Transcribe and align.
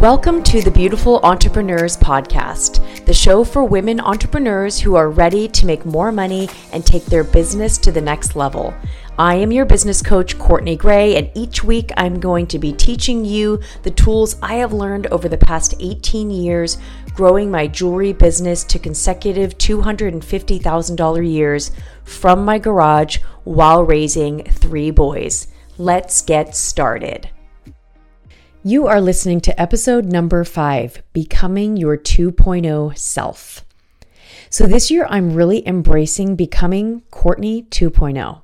Welcome 0.00 0.42
to 0.44 0.62
the 0.62 0.70
Beautiful 0.70 1.20
Entrepreneurs 1.24 1.94
Podcast, 1.94 3.04
the 3.04 3.12
show 3.12 3.44
for 3.44 3.64
women 3.64 4.00
entrepreneurs 4.00 4.80
who 4.80 4.94
are 4.94 5.10
ready 5.10 5.46
to 5.48 5.66
make 5.66 5.84
more 5.84 6.10
money 6.10 6.48
and 6.72 6.86
take 6.86 7.04
their 7.04 7.22
business 7.22 7.76
to 7.76 7.92
the 7.92 8.00
next 8.00 8.34
level. 8.34 8.72
I 9.18 9.34
am 9.34 9.52
your 9.52 9.66
business 9.66 10.00
coach, 10.00 10.38
Courtney 10.38 10.74
Gray, 10.74 11.16
and 11.16 11.30
each 11.34 11.62
week 11.62 11.90
I'm 11.98 12.18
going 12.18 12.46
to 12.46 12.58
be 12.58 12.72
teaching 12.72 13.26
you 13.26 13.60
the 13.82 13.90
tools 13.90 14.36
I 14.40 14.54
have 14.54 14.72
learned 14.72 15.08
over 15.08 15.28
the 15.28 15.36
past 15.36 15.74
18 15.80 16.30
years 16.30 16.78
growing 17.12 17.50
my 17.50 17.66
jewelry 17.66 18.14
business 18.14 18.64
to 18.64 18.78
consecutive 18.78 19.58
$250,000 19.58 21.30
years 21.30 21.72
from 22.04 22.42
my 22.42 22.58
garage 22.58 23.18
while 23.44 23.84
raising 23.84 24.44
three 24.44 24.90
boys. 24.90 25.48
Let's 25.76 26.22
get 26.22 26.56
started. 26.56 27.28
You 28.62 28.88
are 28.88 29.00
listening 29.00 29.40
to 29.42 29.58
episode 29.58 30.04
number 30.04 30.44
five 30.44 31.02
Becoming 31.14 31.78
Your 31.78 31.96
2.0 31.96 32.98
Self. 32.98 33.64
So, 34.50 34.66
this 34.66 34.90
year 34.90 35.06
I'm 35.08 35.32
really 35.32 35.66
embracing 35.66 36.36
becoming 36.36 37.00
Courtney 37.10 37.62
2.0. 37.70 38.42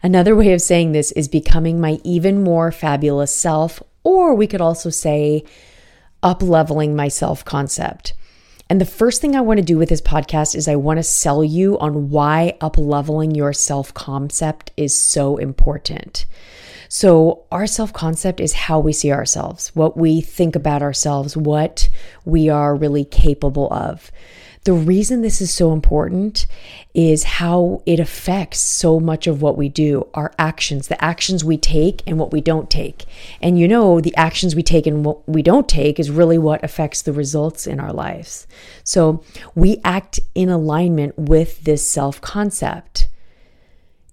Another 0.00 0.36
way 0.36 0.52
of 0.52 0.62
saying 0.62 0.92
this 0.92 1.10
is 1.10 1.26
becoming 1.26 1.80
my 1.80 1.98
even 2.04 2.44
more 2.44 2.70
fabulous 2.70 3.34
self, 3.34 3.82
or 4.04 4.32
we 4.32 4.46
could 4.46 4.60
also 4.60 4.90
say 4.90 5.42
up 6.22 6.40
leveling 6.40 6.94
my 6.94 7.08
self 7.08 7.44
concept. 7.44 8.14
And 8.70 8.80
the 8.80 8.84
first 8.84 9.20
thing 9.20 9.34
I 9.34 9.40
want 9.40 9.58
to 9.58 9.64
do 9.64 9.76
with 9.76 9.88
this 9.88 10.00
podcast 10.00 10.54
is 10.54 10.68
I 10.68 10.76
want 10.76 10.98
to 10.98 11.02
sell 11.02 11.42
you 11.42 11.76
on 11.80 12.10
why 12.10 12.56
up 12.60 12.78
leveling 12.78 13.34
your 13.34 13.52
self 13.52 13.92
concept 13.92 14.70
is 14.76 14.96
so 14.96 15.36
important. 15.36 16.26
So, 16.88 17.44
our 17.52 17.66
self 17.66 17.92
concept 17.92 18.40
is 18.40 18.54
how 18.54 18.80
we 18.80 18.92
see 18.92 19.12
ourselves, 19.12 19.74
what 19.74 19.96
we 19.96 20.20
think 20.20 20.56
about 20.56 20.82
ourselves, 20.82 21.36
what 21.36 21.88
we 22.24 22.48
are 22.48 22.74
really 22.74 23.04
capable 23.04 23.72
of. 23.72 24.10
The 24.64 24.72
reason 24.72 25.22
this 25.22 25.40
is 25.40 25.50
so 25.50 25.72
important 25.72 26.46
is 26.92 27.24
how 27.24 27.82
it 27.86 28.00
affects 28.00 28.58
so 28.58 29.00
much 29.00 29.26
of 29.26 29.40
what 29.40 29.56
we 29.56 29.68
do, 29.68 30.06
our 30.14 30.32
actions, 30.38 30.88
the 30.88 31.02
actions 31.02 31.44
we 31.44 31.56
take 31.56 32.02
and 32.06 32.18
what 32.18 32.32
we 32.32 32.40
don't 32.40 32.68
take. 32.68 33.06
And 33.40 33.58
you 33.58 33.68
know, 33.68 34.00
the 34.00 34.14
actions 34.16 34.54
we 34.54 34.62
take 34.62 34.86
and 34.86 35.04
what 35.04 35.26
we 35.28 35.42
don't 35.42 35.68
take 35.68 35.98
is 35.98 36.10
really 36.10 36.38
what 36.38 36.64
affects 36.64 37.02
the 37.02 37.12
results 37.12 37.66
in 37.66 37.80
our 37.80 37.92
lives. 37.92 38.46
So 38.84 39.22
we 39.54 39.80
act 39.84 40.20
in 40.34 40.48
alignment 40.48 41.18
with 41.18 41.64
this 41.64 41.88
self 41.88 42.20
concept 42.20 43.08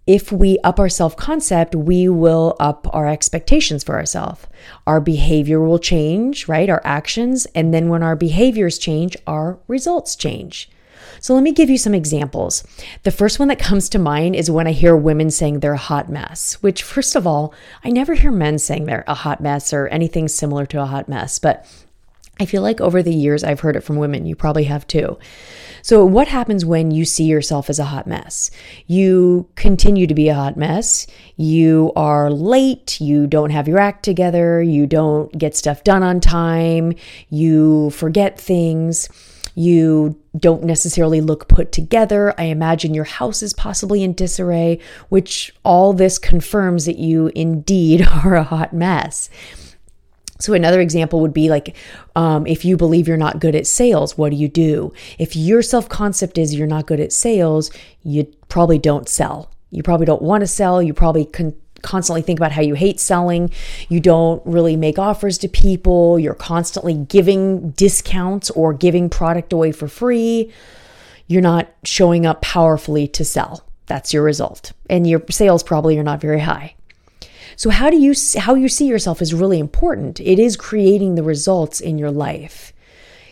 if 0.08 0.32
we 0.32 0.60
up 0.64 0.80
our 0.80 0.90
self 0.90 1.18
concept, 1.18 1.76
we 1.76 2.08
will 2.08 2.56
up 2.60 2.88
our 2.94 3.08
expectations 3.08 3.84
for 3.84 3.96
ourselves. 3.96 4.46
Our 4.86 5.02
behavior 5.02 5.60
will 5.60 5.80
change, 5.80 6.48
right? 6.48 6.70
Our 6.70 6.82
actions. 6.84 7.46
And 7.56 7.74
then 7.74 7.90
when 7.90 8.04
our 8.04 8.16
behaviors 8.16 8.78
change, 8.78 9.18
our 9.26 9.60
results 9.68 10.16
change. 10.16 10.70
So 11.20 11.34
let 11.34 11.44
me 11.44 11.52
give 11.52 11.70
you 11.70 11.78
some 11.78 11.94
examples. 11.94 12.64
The 13.04 13.12
first 13.12 13.40
one 13.40 13.48
that 13.48 13.60
comes 13.60 13.90
to 13.90 14.00
mind 14.00 14.36
is 14.36 14.52
when 14.52 14.68
I 14.68 14.72
hear 14.72 14.96
women 14.96 15.32
saying 15.32 15.60
they're 15.60 15.74
a 15.74 15.78
hot 15.78 16.10
mess, 16.10 16.56
which, 16.62 16.84
first 16.84 17.16
of 17.16 17.26
all, 17.26 17.54
I 17.84 17.90
never 17.90 18.14
hear 18.14 18.32
men 18.32 18.60
saying 18.60 18.86
they're 18.86 19.04
a 19.08 19.14
hot 19.14 19.42
mess 19.42 19.74
or 19.74 19.88
anything 19.88 20.28
similar 20.28 20.66
to 20.68 20.82
a 20.82 20.86
hot 20.86 21.08
mess. 21.08 21.40
But 21.40 21.66
I 22.40 22.46
feel 22.46 22.62
like 22.62 22.82
over 22.82 23.02
the 23.02 23.14
years, 23.14 23.44
I've 23.44 23.62
heard 23.62 23.76
it 23.76 23.84
from 23.84 23.96
women. 23.96 24.26
You 24.26 24.36
probably 24.36 24.66
have 24.66 24.86
too. 24.88 25.18
So, 25.82 26.04
what 26.04 26.28
happens 26.28 26.66
when 26.66 26.92
you 26.92 27.06
see 27.06 27.26
yourself 27.26 27.70
as 27.70 27.80
a 27.80 27.86
hot 27.86 28.08
mess? 28.08 28.50
You 28.88 29.48
continue 29.56 30.08
to 30.08 30.16
be 30.16 30.30
a 30.30 30.36
hot 30.36 30.58
mess. 30.58 31.06
You 31.38 31.92
are 31.96 32.32
late. 32.32 33.00
You 33.00 33.28
don't 33.28 33.52
have 33.52 33.68
your 33.68 33.80
act 33.80 34.04
together. 34.04 34.62
You 34.62 34.88
don't 34.88 35.32
get 35.38 35.56
stuff 35.56 35.84
done 35.84 36.04
on 36.04 36.20
time. 36.20 36.94
You 37.30 37.92
forget 37.92 38.40
things. 38.40 39.10
You 39.54 40.20
don't 40.38 40.64
necessarily 40.64 41.22
look 41.22 41.48
put 41.48 41.72
together. 41.72 42.34
I 42.38 42.46
imagine 42.46 42.94
your 42.94 43.06
house 43.06 43.42
is 43.42 43.54
possibly 43.54 44.04
in 44.04 44.14
disarray, 44.14 44.80
which 45.08 45.54
all 45.64 45.94
this 45.94 46.20
confirms 46.20 46.86
that 46.86 46.98
you 46.98 47.32
indeed 47.36 48.06
are 48.26 48.36
a 48.36 48.44
hot 48.44 48.74
mess. 48.74 49.30
So, 50.40 50.54
another 50.54 50.82
example 50.82 51.22
would 51.22 51.34
be 51.34 51.50
like 51.50 51.76
um, 52.16 52.46
if 52.46 52.66
you 52.66 52.76
believe 52.76 53.08
you're 53.08 53.18
not 53.18 53.40
good 53.40 53.56
at 53.56 53.68
sales, 53.68 54.18
what 54.18 54.32
do 54.32 54.36
you 54.36 54.50
do? 54.50 54.94
If 55.18 55.36
your 55.36 55.62
self 55.62 55.88
concept 55.88 56.38
is 56.38 56.54
you're 56.54 56.68
not 56.68 56.88
good 56.88 57.00
at 57.00 57.14
sales, 57.14 57.72
you 58.04 58.26
probably 58.50 58.78
don't 58.78 59.08
sell. 59.08 59.52
You 59.72 59.84
probably 59.84 60.06
don't 60.06 60.22
want 60.22 60.42
to 60.42 60.48
sell. 60.48 60.82
You 60.82 60.94
probably 60.94 61.26
con- 61.26 61.56
constantly 61.82 62.22
think 62.22 62.40
about 62.40 62.52
how 62.52 62.62
you 62.62 62.74
hate 62.74 63.00
selling. 63.00 63.52
You 63.88 64.00
don't 64.00 64.46
really 64.46 64.76
make 64.76 65.00
offers 65.00 65.38
to 65.40 65.48
people. 65.48 66.20
You're 66.20 66.34
constantly 66.34 66.94
giving 66.96 67.72
discounts 67.72 68.50
or 68.52 68.74
giving 68.74 69.10
product 69.10 69.54
away 69.54 69.72
for 69.72 69.88
free. 69.88 70.52
You're 71.28 71.42
not 71.42 71.70
showing 71.84 72.26
up 72.26 72.42
powerfully 72.42 73.08
to 73.10 73.24
sell. 73.24 73.66
That's 73.88 74.14
your 74.14 74.24
result. 74.24 74.74
And 74.90 75.08
your 75.08 75.24
sales 75.30 75.64
probably 75.64 75.98
are 75.98 76.04
not 76.04 76.22
very 76.22 76.40
high. 76.42 76.76
So 77.56 77.70
how 77.70 77.90
do 77.90 77.98
you 77.98 78.14
how 78.38 78.56
you 78.56 78.68
see 78.68 78.88
yourself 78.88 79.22
is 79.22 79.34
really 79.34 79.60
important. 79.60 80.20
It 80.20 80.40
is 80.40 80.58
creating 80.58 81.16
the 81.16 81.24
results 81.24 81.80
in 81.80 81.98
your 81.98 82.12
life. 82.12 82.74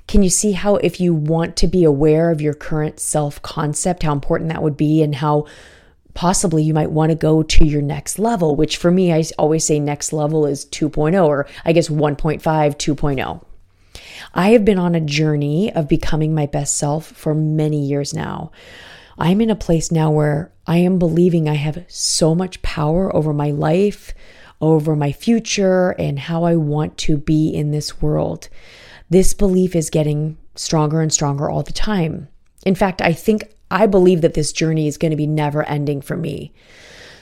Can 0.07 0.23
you 0.23 0.29
see 0.29 0.51
how 0.51 0.75
if 0.77 0.99
you 0.99 1.13
want 1.13 1.55
to 1.57 1.67
be 1.67 1.83
aware 1.83 2.29
of 2.29 2.41
your 2.41 2.53
current 2.53 2.99
self-concept, 2.99 4.03
how 4.03 4.11
important 4.11 4.49
that 4.49 4.63
would 4.63 4.77
be 4.77 5.01
and 5.01 5.15
how 5.15 5.45
possibly 6.13 6.63
you 6.63 6.73
might 6.73 6.91
want 6.91 7.09
to 7.09 7.15
go 7.15 7.41
to 7.41 7.65
your 7.65 7.81
next 7.81 8.19
level, 8.19 8.55
which 8.55 8.77
for 8.77 8.91
me 8.91 9.13
I 9.13 9.23
always 9.37 9.63
say 9.63 9.79
next 9.79 10.13
level 10.13 10.45
is 10.45 10.65
2.0 10.65 11.25
or 11.25 11.47
I 11.65 11.73
guess 11.73 11.89
1.5 11.89 12.41
2.0. 12.41 13.45
I 14.33 14.49
have 14.49 14.65
been 14.65 14.79
on 14.79 14.95
a 14.95 15.01
journey 15.01 15.71
of 15.73 15.87
becoming 15.87 16.33
my 16.33 16.45
best 16.45 16.77
self 16.77 17.07
for 17.07 17.33
many 17.33 17.85
years 17.85 18.13
now. 18.13 18.51
I'm 19.17 19.41
in 19.41 19.49
a 19.49 19.55
place 19.55 19.91
now 19.91 20.11
where 20.11 20.52
I 20.65 20.77
am 20.77 20.99
believing 20.99 21.49
I 21.49 21.55
have 21.55 21.83
so 21.87 22.33
much 22.33 22.61
power 22.61 23.13
over 23.15 23.33
my 23.33 23.51
life, 23.51 24.13
over 24.61 24.95
my 24.95 25.11
future, 25.11 25.91
and 25.91 26.17
how 26.17 26.43
I 26.43 26.55
want 26.55 26.97
to 26.99 27.17
be 27.17 27.49
in 27.49 27.71
this 27.71 28.01
world. 28.01 28.49
This 29.09 29.33
belief 29.33 29.75
is 29.75 29.89
getting 29.89 30.37
stronger 30.55 31.01
and 31.01 31.11
stronger 31.11 31.49
all 31.49 31.63
the 31.63 31.73
time. 31.73 32.27
In 32.65 32.75
fact, 32.75 33.01
I 33.01 33.13
think 33.13 33.53
I 33.69 33.87
believe 33.87 34.21
that 34.21 34.35
this 34.35 34.53
journey 34.53 34.87
is 34.87 34.97
going 34.97 35.11
to 35.11 35.17
be 35.17 35.27
never 35.27 35.63
ending 35.63 36.01
for 36.01 36.15
me. 36.15 36.53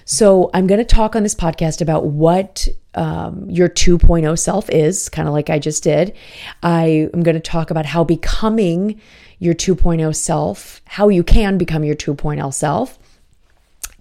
So, 0.03 0.49
I'm 0.53 0.67
going 0.67 0.79
to 0.79 0.85
talk 0.85 1.15
on 1.15 1.23
this 1.23 1.35
podcast 1.35 1.79
about 1.79 2.07
what 2.07 2.67
um, 2.95 3.49
your 3.49 3.69
2.0 3.69 4.37
self 4.37 4.69
is, 4.69 5.09
kind 5.09 5.27
of 5.27 5.33
like 5.33 5.49
I 5.49 5.59
just 5.59 5.83
did. 5.83 6.15
I 6.63 7.09
am 7.13 7.23
going 7.23 7.35
to 7.35 7.39
talk 7.39 7.71
about 7.71 7.85
how 7.85 8.03
becoming 8.03 8.99
your 9.39 9.53
2.0 9.53 10.15
self, 10.15 10.81
how 10.85 11.07
you 11.09 11.23
can 11.23 11.57
become 11.57 11.83
your 11.83 11.95
2.0 11.95 12.53
self, 12.53 12.99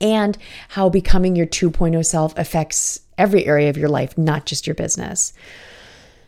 and 0.00 0.36
how 0.68 0.88
becoming 0.88 1.36
your 1.36 1.46
2.0 1.46 2.04
self 2.04 2.36
affects 2.38 3.00
every 3.18 3.46
area 3.46 3.68
of 3.68 3.76
your 3.76 3.88
life, 3.88 4.16
not 4.16 4.46
just 4.46 4.66
your 4.66 4.74
business. 4.74 5.32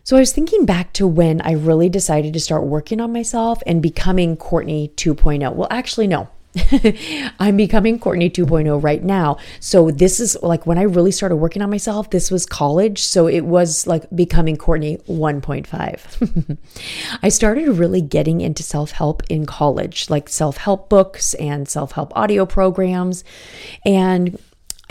So 0.05 0.17
I 0.17 0.21
was 0.21 0.33
thinking 0.33 0.67
back 0.67 0.93
to 0.95 1.07
when 1.07 1.41
I 1.43 1.53
really 1.53 1.89
decided 1.89 2.33
to 2.33 2.41
start 2.41 2.65
working 2.65 3.01
on 3.01 3.13
myself 3.13 3.63
and 3.67 3.81
becoming 3.81 4.37
Courtney 4.37 4.93
2.0. 4.97 5.55
Well, 5.55 5.69
actually, 5.71 6.09
no, 6.09 6.29
I'm 7.39 7.57
becoming 7.57 7.99
Courtney 7.99 8.29
2.0 8.29 8.83
right 8.83 9.03
now. 9.03 9.39
So 9.61 9.91
this 9.91 10.21
is 10.21 10.37
like 10.43 10.67
when 10.67 10.79
I 10.79 10.83
really 10.83 11.11
started 11.11 11.37
working 11.37 11.63
on 11.63 11.71
myself, 11.71 12.11
this 12.11 12.31
was 12.31 12.45
college. 12.45 13.03
So 13.03 13.27
it 13.27 13.43
was 13.43 13.87
like 13.87 14.05
becoming 14.15 14.57
Courtney 14.57 14.99
1.5. 15.09 16.59
I 17.23 17.29
started 17.29 17.69
really 17.69 18.03
getting 18.03 18.41
into 18.41 18.63
self 18.63 18.93
help 18.93 19.23
in 19.29 19.47
college, 19.47 20.11
like 20.11 20.29
self 20.29 20.59
help 20.59 20.89
books 20.89 21.35
and 21.35 21.69
self 21.69 21.93
help 21.93 22.13
audio 22.17 22.45
programs. 22.45 23.25
And 23.87 24.39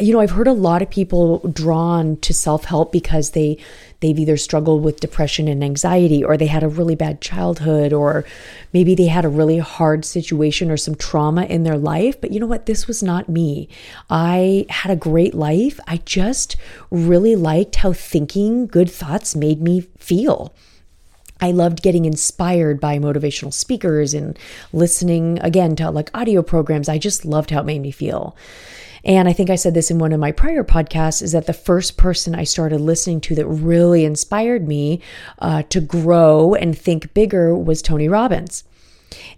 you 0.01 0.13
know, 0.13 0.19
I've 0.19 0.31
heard 0.31 0.47
a 0.47 0.53
lot 0.53 0.81
of 0.81 0.89
people 0.89 1.39
drawn 1.39 2.17
to 2.17 2.33
self 2.33 2.65
help 2.65 2.91
because 2.91 3.31
they 3.31 3.57
they've 3.99 4.17
either 4.17 4.35
struggled 4.35 4.83
with 4.83 4.99
depression 4.99 5.47
and 5.47 5.63
anxiety 5.63 6.23
or 6.23 6.35
they 6.35 6.47
had 6.47 6.63
a 6.63 6.67
really 6.67 6.95
bad 6.95 7.21
childhood 7.21 7.93
or 7.93 8.25
maybe 8.73 8.95
they 8.95 9.05
had 9.05 9.25
a 9.25 9.29
really 9.29 9.59
hard 9.59 10.03
situation 10.03 10.71
or 10.71 10.77
some 10.77 10.95
trauma 10.95 11.43
in 11.45 11.63
their 11.63 11.77
life. 11.77 12.19
But 12.19 12.31
you 12.31 12.39
know 12.39 12.47
what? 12.47 12.65
This 12.65 12.87
was 12.87 13.03
not 13.03 13.29
me. 13.29 13.69
I 14.09 14.65
had 14.69 14.91
a 14.91 14.95
great 14.95 15.35
life. 15.35 15.79
I 15.87 15.97
just 15.97 16.55
really 16.89 17.35
liked 17.35 17.77
how 17.77 17.93
thinking 17.93 18.65
good 18.65 18.89
thoughts 18.89 19.35
made 19.35 19.61
me 19.61 19.81
feel. 19.99 20.53
I 21.41 21.51
loved 21.51 21.81
getting 21.81 22.05
inspired 22.05 22.79
by 22.79 22.99
motivational 22.99 23.53
speakers 23.53 24.13
and 24.13 24.37
listening 24.71 25.39
again 25.39 25.75
to 25.77 25.89
like 25.89 26.11
audio 26.13 26.41
programs. 26.43 26.87
I 26.87 26.97
just 26.97 27.25
loved 27.25 27.49
how 27.49 27.61
it 27.61 27.65
made 27.65 27.81
me 27.81 27.91
feel. 27.91 28.35
And 29.03 29.27
I 29.27 29.33
think 29.33 29.49
I 29.49 29.55
said 29.55 29.73
this 29.73 29.89
in 29.89 29.97
one 29.97 30.13
of 30.13 30.19
my 30.19 30.31
prior 30.31 30.63
podcasts 30.63 31.23
is 31.23 31.31
that 31.31 31.47
the 31.47 31.53
first 31.53 31.97
person 31.97 32.35
I 32.35 32.43
started 32.43 32.79
listening 32.79 33.19
to 33.21 33.35
that 33.35 33.47
really 33.47 34.05
inspired 34.05 34.67
me 34.67 35.01
uh, 35.39 35.63
to 35.69 35.81
grow 35.81 36.53
and 36.53 36.77
think 36.77 37.13
bigger 37.15 37.55
was 37.55 37.81
Tony 37.81 38.07
Robbins. 38.07 38.63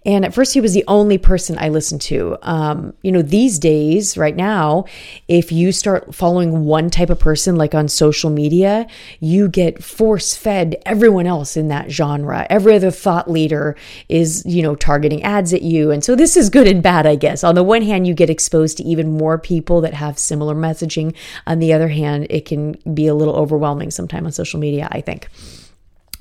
And 0.05 0.25
at 0.25 0.33
first, 0.33 0.53
he 0.53 0.61
was 0.61 0.73
the 0.73 0.83
only 0.87 1.17
person 1.17 1.57
I 1.57 1.69
listened 1.69 2.01
to. 2.01 2.37
Um, 2.41 2.93
you 3.01 3.11
know, 3.11 3.21
these 3.21 3.59
days, 3.59 4.17
right 4.17 4.35
now, 4.35 4.85
if 5.27 5.51
you 5.51 5.71
start 5.71 6.13
following 6.13 6.65
one 6.65 6.89
type 6.89 7.09
of 7.09 7.19
person, 7.19 7.55
like 7.55 7.73
on 7.73 7.87
social 7.87 8.29
media, 8.29 8.87
you 9.19 9.47
get 9.47 9.83
force 9.83 10.35
fed 10.35 10.75
everyone 10.85 11.25
else 11.25 11.55
in 11.55 11.69
that 11.69 11.89
genre. 11.89 12.45
Every 12.49 12.75
other 12.75 12.91
thought 12.91 13.29
leader 13.29 13.75
is, 14.09 14.45
you 14.45 14.61
know, 14.61 14.75
targeting 14.75 15.23
ads 15.23 15.53
at 15.53 15.61
you. 15.61 15.91
And 15.91 16.03
so 16.03 16.15
this 16.15 16.35
is 16.35 16.49
good 16.49 16.67
and 16.67 16.83
bad, 16.83 17.05
I 17.05 17.15
guess. 17.15 17.43
On 17.43 17.55
the 17.55 17.63
one 17.63 17.81
hand, 17.81 18.07
you 18.07 18.13
get 18.13 18.29
exposed 18.29 18.77
to 18.77 18.83
even 18.83 19.17
more 19.17 19.37
people 19.37 19.81
that 19.81 19.93
have 19.93 20.19
similar 20.19 20.55
messaging. 20.55 21.15
On 21.47 21.59
the 21.59 21.73
other 21.73 21.87
hand, 21.87 22.27
it 22.29 22.45
can 22.45 22.73
be 22.93 23.07
a 23.07 23.15
little 23.15 23.35
overwhelming 23.35 23.91
sometimes 23.91 24.25
on 24.25 24.31
social 24.31 24.59
media, 24.59 24.87
I 24.91 25.01
think. 25.01 25.29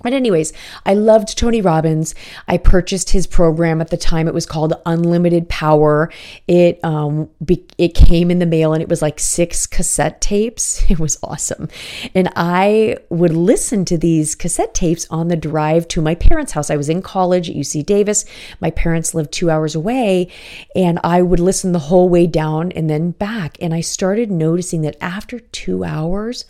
But, 0.03 0.13
anyways, 0.13 0.53
I 0.85 0.95
loved 0.95 1.37
Tony 1.37 1.61
Robbins. 1.61 2.15
I 2.49 2.59
purchased 2.59 3.11
his 3.11 3.27
program 3.27 3.81
at 3.81 3.91
the 3.91 3.97
time. 3.97 4.29
It 4.29 4.35
was 4.35 4.47
called 4.47 4.75
Unlimited 4.87 5.49
Power. 5.49 6.11
It 6.47 6.83
um, 6.85 7.31
be, 7.45 7.65
it 7.79 7.95
came 7.95 8.31
in 8.31 8.39
the 8.39 8.47
mail, 8.47 8.73
and 8.73 8.83
it 8.83 8.89
was 8.89 9.03
like 9.03 9.19
six 9.21 9.67
cassette 9.67 10.21
tapes. 10.21 10.85
It 10.93 11.01
was 11.01 11.17
awesome, 11.23 11.69
and 12.15 12.29
I 12.37 12.99
would 13.09 13.33
listen 13.33 13.87
to 13.87 13.97
these 13.97 14.35
cassette 14.35 14.75
tapes 14.75 15.07
on 15.11 15.29
the 15.29 15.37
drive 15.37 15.89
to 15.89 16.03
my 16.03 16.15
parents' 16.15 16.53
house. 16.53 16.69
I 16.69 16.77
was 16.77 16.91
in 16.91 17.01
college 17.01 17.49
at 17.49 17.57
UC 17.57 17.87
Davis. 17.87 18.27
My 18.61 18.71
parents 18.71 19.15
lived 19.15 19.33
two 19.33 19.49
hours 19.49 19.75
away, 19.75 20.29
and 20.77 20.99
I 21.03 21.23
would 21.23 21.41
listen 21.41 21.73
the 21.73 21.79
whole 21.79 22.11
way 22.11 22.27
down 22.27 22.73
and 22.73 22.91
then 22.91 23.13
back. 23.13 23.57
And 23.61 23.73
I 23.73 23.81
started 23.81 24.31
noticing 24.31 24.83
that 24.83 24.97
after 25.01 25.41
two 25.41 25.83
hours 25.83 26.45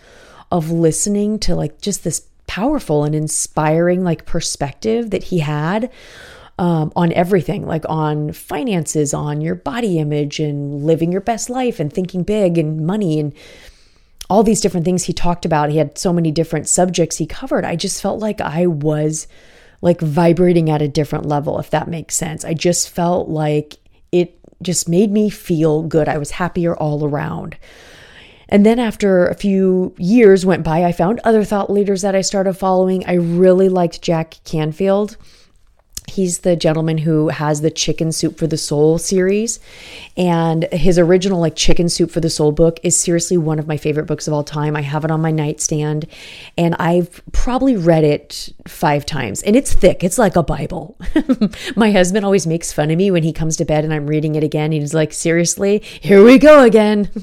of 0.50 0.70
listening 0.70 1.38
to 1.40 1.54
like 1.54 1.80
just 1.80 2.04
this 2.04 2.28
powerful 2.52 3.02
and 3.02 3.14
inspiring 3.14 4.04
like 4.04 4.26
perspective 4.26 5.08
that 5.08 5.22
he 5.22 5.38
had 5.38 5.90
um, 6.58 6.92
on 6.94 7.10
everything, 7.14 7.66
like 7.66 7.84
on 7.88 8.30
finances, 8.30 9.14
on 9.14 9.40
your 9.40 9.54
body 9.54 9.98
image, 9.98 10.38
and 10.38 10.84
living 10.84 11.10
your 11.10 11.22
best 11.22 11.48
life, 11.48 11.80
and 11.80 11.90
thinking 11.90 12.22
big, 12.22 12.58
and 12.58 12.86
money, 12.86 13.18
and 13.18 13.32
all 14.28 14.42
these 14.42 14.60
different 14.60 14.84
things 14.84 15.04
he 15.04 15.14
talked 15.14 15.46
about. 15.46 15.70
He 15.70 15.78
had 15.78 15.96
so 15.96 16.12
many 16.12 16.30
different 16.30 16.68
subjects 16.68 17.16
he 17.16 17.24
covered. 17.24 17.64
I 17.64 17.74
just 17.74 18.02
felt 18.02 18.20
like 18.20 18.42
I 18.42 18.66
was 18.66 19.26
like 19.80 20.02
vibrating 20.02 20.68
at 20.68 20.82
a 20.82 20.88
different 20.88 21.24
level, 21.24 21.58
if 21.58 21.70
that 21.70 21.88
makes 21.88 22.16
sense. 22.16 22.44
I 22.44 22.52
just 22.52 22.90
felt 22.90 23.30
like 23.30 23.78
it 24.12 24.38
just 24.60 24.90
made 24.90 25.10
me 25.10 25.30
feel 25.30 25.84
good. 25.84 26.06
I 26.06 26.18
was 26.18 26.32
happier 26.32 26.76
all 26.76 27.02
around. 27.02 27.56
And 28.52 28.66
then 28.66 28.78
after 28.78 29.26
a 29.28 29.34
few 29.34 29.94
years 29.96 30.44
went 30.44 30.62
by, 30.62 30.84
I 30.84 30.92
found 30.92 31.20
other 31.24 31.42
thought 31.42 31.72
leaders 31.72 32.02
that 32.02 32.14
I 32.14 32.20
started 32.20 32.52
following. 32.52 33.02
I 33.06 33.14
really 33.14 33.70
liked 33.70 34.02
Jack 34.02 34.40
Canfield. 34.44 35.16
He's 36.12 36.40
the 36.40 36.56
gentleman 36.56 36.98
who 36.98 37.28
has 37.28 37.62
the 37.62 37.70
Chicken 37.70 38.12
Soup 38.12 38.36
for 38.36 38.46
the 38.46 38.58
Soul 38.58 38.98
series. 38.98 39.60
And 40.14 40.64
his 40.70 40.98
original, 40.98 41.40
like, 41.40 41.56
Chicken 41.56 41.88
Soup 41.88 42.10
for 42.10 42.20
the 42.20 42.28
Soul 42.28 42.52
book 42.52 42.78
is 42.82 42.98
seriously 42.98 43.38
one 43.38 43.58
of 43.58 43.66
my 43.66 43.78
favorite 43.78 44.04
books 44.04 44.28
of 44.28 44.34
all 44.34 44.44
time. 44.44 44.76
I 44.76 44.82
have 44.82 45.06
it 45.06 45.10
on 45.10 45.22
my 45.22 45.30
nightstand 45.30 46.06
and 46.58 46.74
I've 46.74 47.22
probably 47.32 47.76
read 47.76 48.04
it 48.04 48.50
five 48.68 49.06
times. 49.06 49.42
And 49.42 49.56
it's 49.56 49.72
thick, 49.72 50.04
it's 50.04 50.18
like 50.18 50.36
a 50.36 50.42
Bible. 50.42 50.98
my 51.76 51.90
husband 51.90 52.26
always 52.26 52.46
makes 52.46 52.74
fun 52.74 52.90
of 52.90 52.98
me 52.98 53.10
when 53.10 53.22
he 53.22 53.32
comes 53.32 53.56
to 53.56 53.64
bed 53.64 53.82
and 53.82 53.94
I'm 53.94 54.06
reading 54.06 54.34
it 54.34 54.44
again. 54.44 54.72
He's 54.72 54.92
like, 54.92 55.14
seriously, 55.14 55.78
here 55.78 56.22
we 56.22 56.38
go 56.38 56.62
again. 56.62 57.08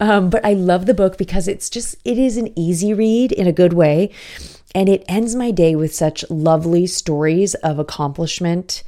Um, 0.00 0.28
but 0.28 0.44
I 0.44 0.54
love 0.54 0.86
the 0.86 0.94
book 0.94 1.16
because 1.16 1.46
it's 1.46 1.70
just, 1.70 1.96
it 2.04 2.18
is 2.18 2.36
an 2.36 2.52
easy 2.58 2.92
read 2.92 3.32
in 3.32 3.46
a 3.46 3.52
good 3.52 3.72
way. 3.72 4.10
And 4.74 4.88
it 4.88 5.04
ends 5.06 5.36
my 5.36 5.50
day 5.50 5.76
with 5.76 5.94
such 5.94 6.28
lovely 6.30 6.86
stories 6.86 7.54
of 7.54 7.78
accomplishment 7.78 8.82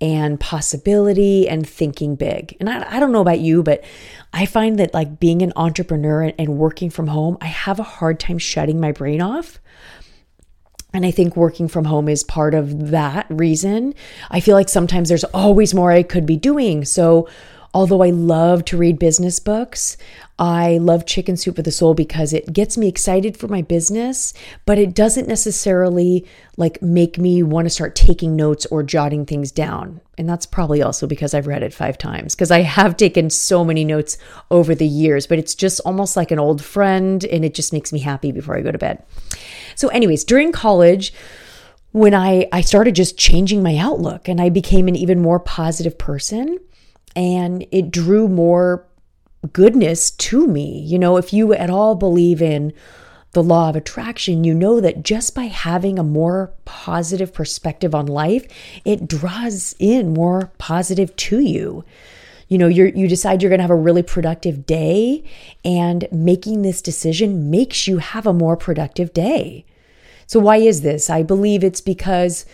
and 0.00 0.40
possibility 0.40 1.48
and 1.48 1.66
thinking 1.66 2.16
big. 2.16 2.56
And 2.58 2.68
I, 2.68 2.96
I, 2.96 3.00
don't 3.00 3.12
know 3.12 3.20
about 3.20 3.38
you, 3.38 3.62
but 3.62 3.84
I 4.32 4.46
find 4.46 4.78
that 4.80 4.92
like 4.92 5.20
being 5.20 5.42
an 5.42 5.52
entrepreneur 5.54 6.22
and, 6.22 6.34
and 6.38 6.58
working 6.58 6.90
from 6.90 7.06
home, 7.06 7.38
I 7.40 7.46
have 7.46 7.78
a 7.78 7.84
hard 7.84 8.18
time 8.18 8.38
shutting 8.38 8.80
my 8.80 8.90
brain 8.90 9.22
off. 9.22 9.60
And 10.92 11.06
I 11.06 11.12
think 11.12 11.36
working 11.36 11.68
from 11.68 11.84
home 11.84 12.08
is 12.08 12.24
part 12.24 12.52
of 12.54 12.90
that 12.90 13.26
reason. 13.30 13.94
I 14.30 14.40
feel 14.40 14.56
like 14.56 14.68
sometimes 14.68 15.08
there's 15.08 15.24
always 15.24 15.72
more 15.72 15.92
I 15.92 16.02
could 16.02 16.26
be 16.26 16.36
doing. 16.36 16.84
So, 16.84 17.28
although 17.72 18.02
I 18.02 18.10
love 18.10 18.64
to 18.66 18.76
read 18.76 18.98
business 18.98 19.38
books, 19.38 19.96
I 20.38 20.78
love 20.78 21.06
Chicken 21.06 21.36
Soup 21.36 21.54
for 21.54 21.62
the 21.62 21.70
Soul 21.70 21.94
because 21.94 22.32
it 22.32 22.52
gets 22.52 22.78
me 22.78 22.88
excited 22.88 23.36
for 23.36 23.48
my 23.48 23.62
business, 23.62 24.32
but 24.64 24.78
it 24.78 24.94
doesn't 24.94 25.28
necessarily 25.28 26.26
like 26.56 26.80
make 26.80 27.18
me 27.18 27.42
want 27.42 27.66
to 27.66 27.70
start 27.70 27.94
taking 27.94 28.34
notes 28.34 28.66
or 28.66 28.82
jotting 28.82 29.26
things 29.26 29.52
down. 29.52 30.00
And 30.16 30.28
that's 30.28 30.46
probably 30.46 30.82
also 30.82 31.06
because 31.06 31.34
I've 31.34 31.46
read 31.46 31.62
it 31.62 31.74
5 31.74 31.98
times 31.98 32.34
because 32.34 32.50
I 32.50 32.62
have 32.62 32.96
taken 32.96 33.30
so 33.30 33.64
many 33.64 33.84
notes 33.84 34.18
over 34.50 34.74
the 34.74 34.86
years, 34.86 35.26
but 35.26 35.38
it's 35.38 35.54
just 35.54 35.80
almost 35.80 36.16
like 36.16 36.30
an 36.30 36.38
old 36.38 36.64
friend 36.64 37.24
and 37.24 37.44
it 37.44 37.54
just 37.54 37.72
makes 37.72 37.92
me 37.92 38.00
happy 38.00 38.32
before 38.32 38.56
I 38.56 38.62
go 38.62 38.72
to 38.72 38.78
bed. 38.78 39.04
So 39.74 39.88
anyways, 39.88 40.24
during 40.24 40.50
college, 40.50 41.12
when 41.92 42.14
I 42.14 42.48
I 42.52 42.62
started 42.62 42.94
just 42.94 43.18
changing 43.18 43.62
my 43.62 43.76
outlook 43.76 44.28
and 44.28 44.40
I 44.40 44.48
became 44.48 44.88
an 44.88 44.96
even 44.96 45.20
more 45.20 45.38
positive 45.38 45.98
person 45.98 46.58
and 47.14 47.66
it 47.70 47.90
drew 47.90 48.28
more 48.28 48.86
goodness 49.52 50.10
to 50.10 50.46
me. 50.46 50.80
You 50.80 50.98
know, 50.98 51.16
if 51.16 51.32
you 51.32 51.52
at 51.52 51.70
all 51.70 51.94
believe 51.94 52.40
in 52.40 52.72
the 53.32 53.42
law 53.42 53.70
of 53.70 53.76
attraction, 53.76 54.44
you 54.44 54.54
know 54.54 54.80
that 54.80 55.02
just 55.02 55.34
by 55.34 55.44
having 55.44 55.98
a 55.98 56.04
more 56.04 56.52
positive 56.64 57.32
perspective 57.32 57.94
on 57.94 58.06
life, 58.06 58.46
it 58.84 59.08
draws 59.08 59.74
in 59.78 60.12
more 60.12 60.52
positive 60.58 61.14
to 61.16 61.40
you. 61.40 61.84
You 62.48 62.58
know, 62.58 62.68
you 62.68 62.92
you 62.94 63.08
decide 63.08 63.40
you're 63.40 63.48
going 63.48 63.60
to 63.60 63.62
have 63.62 63.70
a 63.70 63.74
really 63.74 64.02
productive 64.02 64.66
day 64.66 65.24
and 65.64 66.06
making 66.12 66.60
this 66.60 66.82
decision 66.82 67.50
makes 67.50 67.88
you 67.88 67.98
have 67.98 68.26
a 68.26 68.34
more 68.34 68.58
productive 68.58 69.14
day. 69.14 69.64
So 70.26 70.38
why 70.38 70.58
is 70.58 70.82
this? 70.82 71.08
I 71.08 71.22
believe 71.22 71.64
it's 71.64 71.80
because 71.80 72.44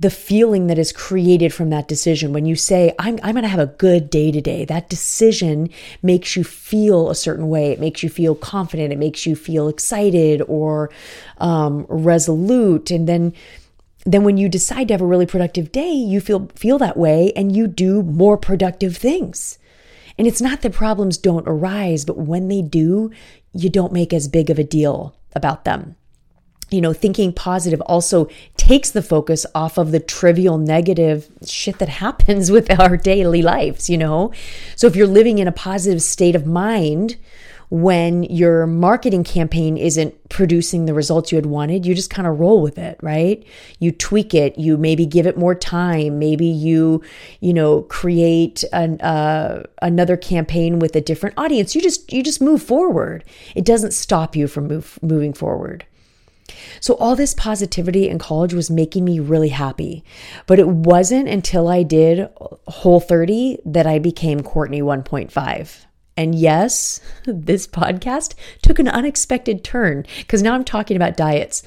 the 0.00 0.10
feeling 0.10 0.66
that 0.66 0.78
is 0.78 0.92
created 0.92 1.52
from 1.52 1.68
that 1.68 1.86
decision. 1.86 2.32
When 2.32 2.46
you 2.46 2.56
say, 2.56 2.94
I'm, 2.98 3.18
I'm 3.22 3.34
going 3.34 3.42
to 3.42 3.48
have 3.48 3.60
a 3.60 3.66
good 3.66 4.08
day 4.08 4.32
today, 4.32 4.64
that 4.64 4.88
decision 4.88 5.68
makes 6.02 6.34
you 6.34 6.42
feel 6.42 7.10
a 7.10 7.14
certain 7.14 7.50
way. 7.50 7.70
It 7.70 7.80
makes 7.80 8.02
you 8.02 8.08
feel 8.08 8.34
confident. 8.34 8.94
It 8.94 8.98
makes 8.98 9.26
you 9.26 9.36
feel 9.36 9.68
excited 9.68 10.42
or 10.48 10.90
um, 11.36 11.86
resolute. 11.88 12.90
And 12.90 13.06
then 13.06 13.34
then 14.06 14.24
when 14.24 14.38
you 14.38 14.48
decide 14.48 14.88
to 14.88 14.94
have 14.94 15.02
a 15.02 15.06
really 15.06 15.26
productive 15.26 15.70
day, 15.70 15.92
you 15.92 16.22
feel 16.22 16.48
feel 16.54 16.78
that 16.78 16.96
way 16.96 17.34
and 17.36 17.54
you 17.54 17.66
do 17.66 18.02
more 18.02 18.38
productive 18.38 18.96
things. 18.96 19.58
And 20.16 20.26
it's 20.26 20.40
not 20.40 20.62
that 20.62 20.72
problems 20.72 21.18
don't 21.18 21.46
arise, 21.46 22.06
but 22.06 22.16
when 22.16 22.48
they 22.48 22.62
do, 22.62 23.10
you 23.52 23.68
don't 23.68 23.92
make 23.92 24.14
as 24.14 24.28
big 24.28 24.48
of 24.48 24.58
a 24.58 24.64
deal 24.64 25.14
about 25.34 25.64
them 25.64 25.96
you 26.70 26.80
know, 26.80 26.92
thinking 26.92 27.32
positive 27.32 27.80
also 27.82 28.28
takes 28.56 28.90
the 28.90 29.02
focus 29.02 29.46
off 29.54 29.78
of 29.78 29.90
the 29.90 30.00
trivial 30.00 30.58
negative 30.58 31.28
shit 31.44 31.78
that 31.78 31.88
happens 32.04 32.50
with 32.50 32.70
our 32.78 32.96
daily 32.96 33.42
lives, 33.42 33.90
you 33.90 33.98
know? 33.98 34.32
So 34.76 34.86
if 34.86 34.96
you're 34.96 35.06
living 35.06 35.38
in 35.38 35.48
a 35.48 35.52
positive 35.52 36.02
state 36.02 36.34
of 36.34 36.46
mind, 36.46 37.16
when 37.70 38.24
your 38.24 38.66
marketing 38.66 39.22
campaign 39.22 39.76
isn't 39.76 40.28
producing 40.28 40.86
the 40.86 40.94
results 40.94 41.30
you 41.30 41.36
had 41.36 41.46
wanted, 41.46 41.86
you 41.86 41.94
just 41.94 42.10
kind 42.10 42.26
of 42.26 42.40
roll 42.40 42.60
with 42.60 42.76
it, 42.78 42.98
right? 43.00 43.44
You 43.78 43.92
tweak 43.92 44.34
it, 44.34 44.58
you 44.58 44.76
maybe 44.76 45.06
give 45.06 45.24
it 45.24 45.38
more 45.38 45.54
time, 45.54 46.18
maybe 46.18 46.46
you, 46.46 47.00
you 47.38 47.54
know, 47.54 47.82
create 47.82 48.64
an, 48.72 49.00
uh, 49.00 49.62
another 49.80 50.16
campaign 50.16 50.80
with 50.80 50.96
a 50.96 51.00
different 51.00 51.38
audience. 51.38 51.76
You 51.76 51.80
just 51.80 52.12
you 52.12 52.24
just 52.24 52.40
move 52.40 52.60
forward. 52.60 53.24
It 53.54 53.64
doesn't 53.64 53.92
stop 53.92 54.34
you 54.34 54.48
from 54.48 54.66
move, 54.66 54.98
moving 55.00 55.32
forward. 55.32 55.84
So, 56.80 56.94
all 56.94 57.16
this 57.16 57.34
positivity 57.34 58.08
in 58.08 58.18
college 58.18 58.54
was 58.54 58.70
making 58.70 59.04
me 59.04 59.20
really 59.20 59.50
happy. 59.50 60.04
But 60.46 60.58
it 60.58 60.68
wasn't 60.68 61.28
until 61.28 61.68
I 61.68 61.82
did 61.82 62.28
Whole 62.66 63.00
30 63.00 63.58
that 63.64 63.86
I 63.86 63.98
became 63.98 64.40
Courtney 64.42 64.82
1.5. 64.82 65.86
And 66.20 66.34
yes, 66.34 67.00
this 67.24 67.66
podcast 67.66 68.34
took 68.60 68.78
an 68.78 68.88
unexpected 68.88 69.64
turn 69.64 70.04
because 70.18 70.42
now 70.42 70.54
I'm 70.54 70.64
talking 70.64 70.94
about 70.94 71.16
diets. 71.16 71.62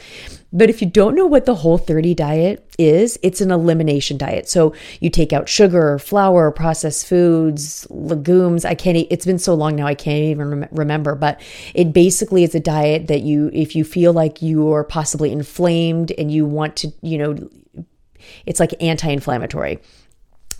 But 0.56 0.70
if 0.70 0.80
you 0.80 0.88
don't 0.88 1.16
know 1.16 1.26
what 1.26 1.48
the 1.48 1.56
whole 1.56 1.80
30 1.80 2.14
diet 2.14 2.72
is, 2.78 3.18
it's 3.24 3.42
an 3.42 3.50
elimination 3.50 4.20
diet. 4.20 4.48
So 4.48 4.76
you 5.00 5.10
take 5.10 5.34
out 5.34 5.50
sugar, 5.50 5.98
flour, 5.98 6.52
processed 6.52 7.08
foods, 7.08 7.88
legumes. 7.90 8.64
I 8.64 8.76
can't, 8.76 8.96
eat, 8.96 9.08
it's 9.10 9.26
been 9.26 9.40
so 9.40 9.56
long 9.56 9.76
now, 9.76 9.88
I 9.88 9.96
can't 9.96 10.24
even 10.24 10.68
remember. 10.72 11.16
But 11.16 11.42
it 11.74 11.92
basically 11.92 12.44
is 12.44 12.54
a 12.54 12.60
diet 12.60 13.08
that 13.08 13.24
you, 13.24 13.50
if 13.54 13.76
you 13.76 13.84
feel 13.84 14.14
like 14.14 14.44
you 14.44 14.72
are 14.72 14.84
possibly 14.84 15.32
inflamed 15.32 16.12
and 16.12 16.32
you 16.32 16.46
want 16.46 16.76
to, 16.76 16.94
you 17.02 17.18
know, 17.18 17.50
it's 18.46 18.60
like 18.60 18.76
anti 18.80 19.10
inflammatory 19.10 19.80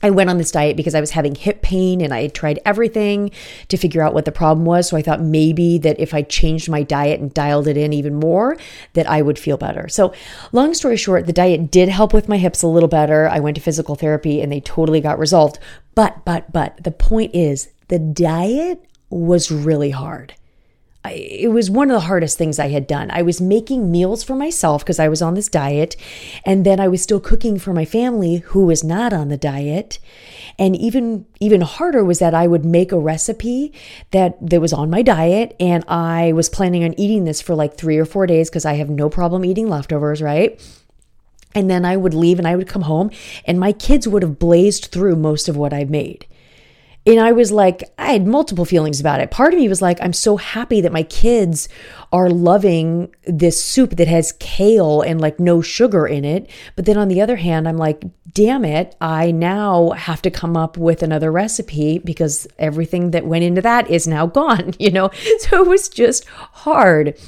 I 0.04 0.10
went 0.10 0.30
on 0.30 0.38
this 0.38 0.52
diet 0.52 0.76
because 0.76 0.94
I 0.94 1.00
was 1.00 1.12
having 1.12 1.34
hip 1.34 1.62
pain 1.62 2.02
and 2.02 2.14
I 2.14 2.24
had 2.24 2.36
tried 2.36 2.60
everything 2.66 3.32
to 3.70 3.78
figure 3.78 4.02
out 4.02 4.14
what 4.14 4.26
the 4.26 4.32
problem 4.32 4.66
was. 4.66 4.90
So 4.90 4.98
I 4.98 5.02
thought 5.02 5.22
maybe 5.22 5.78
that 5.80 6.00
if 6.00 6.14
I 6.14 6.22
changed 6.22 6.70
my 6.70 6.84
diet 6.84 7.22
and 7.22 7.34
dialed 7.34 7.68
it 7.68 7.78
in 7.78 7.94
even 7.94 8.16
more, 8.16 8.58
that 8.94 9.10
I 9.10 9.22
would 9.22 9.40
feel 9.40 9.58
better. 9.58 9.88
So, 9.88 10.14
long 10.52 10.74
story 10.74 10.98
short, 10.98 11.26
the 11.26 11.34
diet 11.34 11.72
did 11.72 11.90
help 11.90 12.14
with 12.14 12.28
my 12.28 12.38
hips 12.38 12.62
a 12.62 12.68
little 12.68 12.90
better. 12.90 13.30
I 13.30 13.40
went 13.40 13.56
to 13.56 13.62
physical 13.62 13.96
therapy 13.96 14.42
and 14.42 14.52
they 14.52 14.60
totally 14.60 15.00
got 15.00 15.18
resolved. 15.18 15.58
But, 15.96 16.26
but, 16.26 16.52
but 16.52 16.84
the 16.84 16.92
point 16.92 17.34
is 17.34 17.70
the 17.88 18.00
diet 18.00 18.84
was 19.10 19.52
really 19.52 19.92
hard. 19.92 20.34
I, 21.06 21.12
it 21.14 21.52
was 21.52 21.70
one 21.70 21.90
of 21.92 21.96
the 21.96 22.08
hardest 22.08 22.38
things 22.38 22.60
I 22.60 22.70
had 22.70 22.88
done. 22.88 23.12
I 23.12 23.24
was 23.24 23.42
making 23.42 23.92
meals 23.92 24.24
for 24.24 24.36
myself 24.36 24.84
because 24.84 25.00
I 25.00 25.10
was 25.10 25.22
on 25.22 25.34
this 25.34 25.50
diet, 25.50 25.98
and 26.46 26.66
then 26.66 26.80
I 26.80 26.88
was 26.88 27.02
still 27.02 27.20
cooking 27.20 27.60
for 27.60 27.74
my 27.74 27.84
family 27.84 28.38
who 28.38 28.66
was 28.66 28.84
not 28.84 29.12
on 29.12 29.28
the 29.28 29.38
diet. 29.38 30.00
And 30.58 30.76
even 30.76 31.26
even 31.40 31.62
harder 31.62 32.06
was 32.06 32.20
that 32.20 32.34
I 32.34 32.48
would 32.48 32.64
make 32.64 32.92
a 32.92 33.00
recipe 33.00 33.74
that 34.12 34.38
that 34.50 34.62
was 34.62 34.72
on 34.72 34.90
my 34.90 35.02
diet, 35.02 35.56
and 35.60 35.84
I 35.88 36.32
was 36.34 36.48
planning 36.48 36.84
on 36.84 36.98
eating 36.98 37.26
this 37.26 37.42
for 37.42 37.54
like 37.54 37.76
three 37.76 37.98
or 37.98 38.06
four 38.06 38.26
days 38.26 38.50
because 38.50 38.66
I 38.66 38.74
have 38.76 38.90
no 38.90 39.10
problem 39.10 39.44
eating 39.44 39.68
leftovers, 39.68 40.22
right? 40.22 40.62
And 41.56 41.70
then 41.70 41.86
I 41.86 41.98
would 41.98 42.14
leave 42.14 42.40
and 42.40 42.48
I 42.48 42.56
would 42.56 42.68
come 42.68 42.84
home, 42.84 43.12
and 43.46 43.60
my 43.60 43.74
kids 43.74 44.08
would 44.08 44.24
have 44.24 44.40
blazed 44.40 44.86
through 44.86 45.18
most 45.18 45.50
of 45.50 45.58
what 45.58 45.74
I 45.74 45.84
made. 45.84 46.28
And 47.06 47.20
I 47.20 47.34
was 47.34 47.52
like, 47.52 47.84
I 47.98 48.14
had 48.14 48.26
multiple 48.26 48.64
feelings 48.64 49.00
about 49.00 49.20
it. 49.20 49.30
Part 49.30 49.54
of 49.54 49.60
me 49.60 49.68
was 49.68 49.82
like, 49.82 49.98
I'm 50.02 50.14
so 50.14 50.38
happy 50.38 50.80
that 50.82 50.94
my 50.94 51.04
kids 51.04 51.68
are 52.14 52.30
loving 52.30 53.14
this 53.26 53.62
soup 53.62 53.98
that 53.98 54.08
has 54.08 54.34
kale 54.40 55.02
and 55.02 55.20
like 55.20 55.40
no 55.40 55.62
sugar 55.62 56.08
in 56.08 56.24
it. 56.24 56.50
But 56.76 56.86
then 56.86 56.98
on 56.98 57.10
the 57.10 57.22
other 57.22 57.36
hand, 57.36 57.68
I'm 57.68 57.78
like, 57.78 58.04
damn 58.34 58.64
it, 58.64 58.96
I 59.02 59.32
now 59.32 59.92
have 59.92 60.22
to 60.22 60.32
come 60.32 60.56
up 60.56 60.78
with 60.78 61.04
another 61.04 61.32
recipe 61.32 62.00
because 62.00 62.48
everything 62.58 63.12
that 63.12 63.26
went 63.26 63.44
into 63.44 63.62
that 63.62 63.90
is 63.90 64.08
now 64.08 64.26
gone, 64.34 64.74
you 64.80 64.92
know? 64.92 65.12
So 65.40 65.62
it 65.62 65.68
was 65.68 65.90
just 65.90 66.26
hard. 66.26 67.20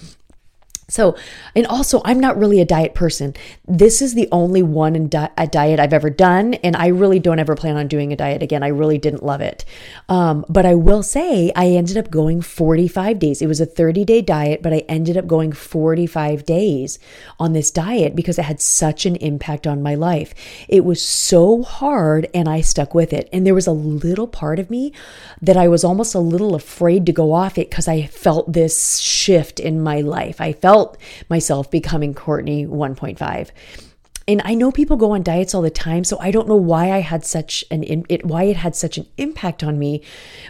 So, 0.88 1.16
and 1.56 1.66
also, 1.66 2.02
I'm 2.06 2.20
not 2.20 2.38
really 2.38 2.62
a 2.62 2.66
diet 2.66 2.94
person. 2.94 3.34
This 3.68 4.04
is 4.04 4.14
the 4.14 4.30
only 4.32 4.62
one 4.62 4.96
in 4.96 5.10
di- 5.10 5.32
a 5.36 5.48
diet 5.48 5.80
I've 5.80 5.94
ever 5.94 6.12
done, 6.12 6.54
and 6.56 6.76
I 6.76 6.88
really 6.88 7.18
don't 7.18 7.40
ever 7.40 7.56
plan 7.56 7.76
on 7.76 7.88
doing 7.88 8.14
a 8.14 8.16
diet 8.16 8.44
again. 8.44 8.62
I 8.62 8.68
really 8.68 9.00
didn't 9.00 9.24
love 9.24 9.42
it. 9.42 9.66
Um, 10.10 10.46
but 10.48 10.64
I 10.64 10.76
will 10.76 11.02
say, 11.02 11.52
I 11.56 11.70
ended 11.70 11.98
up 11.98 12.12
going 12.12 12.42
45 12.42 13.18
days. 13.18 13.42
It 13.42 13.48
was 13.48 13.60
a 13.60 13.66
30 13.66 14.06
day 14.06 14.22
diet, 14.22 14.62
but 14.62 14.74
I 14.74 14.86
ended 14.88 15.18
up 15.18 15.26
going 15.26 15.54
45 15.54 16.46
days 16.46 17.00
on 17.40 17.54
this 17.54 17.72
diet 17.72 18.16
because 18.16 18.38
it 18.38 18.46
had 18.46 18.62
such 18.62 19.08
an 19.08 19.16
impact 19.16 19.66
on 19.66 19.82
my 19.82 19.96
life. 19.96 20.36
It 20.70 20.86
was 20.86 21.02
so 21.02 21.64
hard, 21.64 22.28
and 22.32 22.48
I 22.48 22.62
stuck 22.62 22.94
with 22.94 23.12
it. 23.12 23.28
And 23.34 23.44
there 23.44 23.56
was 23.56 23.68
a 23.68 23.72
little 23.72 24.28
part 24.28 24.60
of 24.60 24.70
me 24.70 24.94
that 25.42 25.58
I 25.58 25.68
was 25.68 25.84
almost 25.84 26.14
a 26.14 26.20
little 26.20 26.54
afraid 26.54 27.08
to 27.08 27.12
go 27.12 27.32
off 27.34 27.58
it 27.58 27.72
because 27.72 27.88
I 27.88 28.06
felt 28.06 28.54
this 28.54 29.00
shift 29.00 29.60
in 29.60 29.82
my 29.82 30.02
life. 30.02 30.40
I 30.40 30.54
felt 30.54 30.75
felt 30.76 30.98
myself 31.30 31.72
becoming 31.72 32.14
Courtney 32.14 32.66
1.5. 32.66 33.50
And 34.28 34.42
I 34.44 34.56
know 34.56 34.72
people 34.72 34.98
go 34.98 35.12
on 35.12 35.24
diets 35.24 35.54
all 35.54 35.62
the 35.62 35.70
time, 35.70 36.04
so 36.04 36.18
I 36.20 36.32
don't 36.32 36.50
know 36.50 36.56
why 36.56 36.92
I 36.92 37.00
had 37.00 37.24
such 37.24 37.64
an 37.72 37.84
it 38.10 38.26
why 38.26 38.44
it 38.44 38.58
had 38.58 38.76
such 38.76 38.98
an 38.98 39.06
impact 39.18 39.64
on 39.64 39.80
me, 39.80 40.02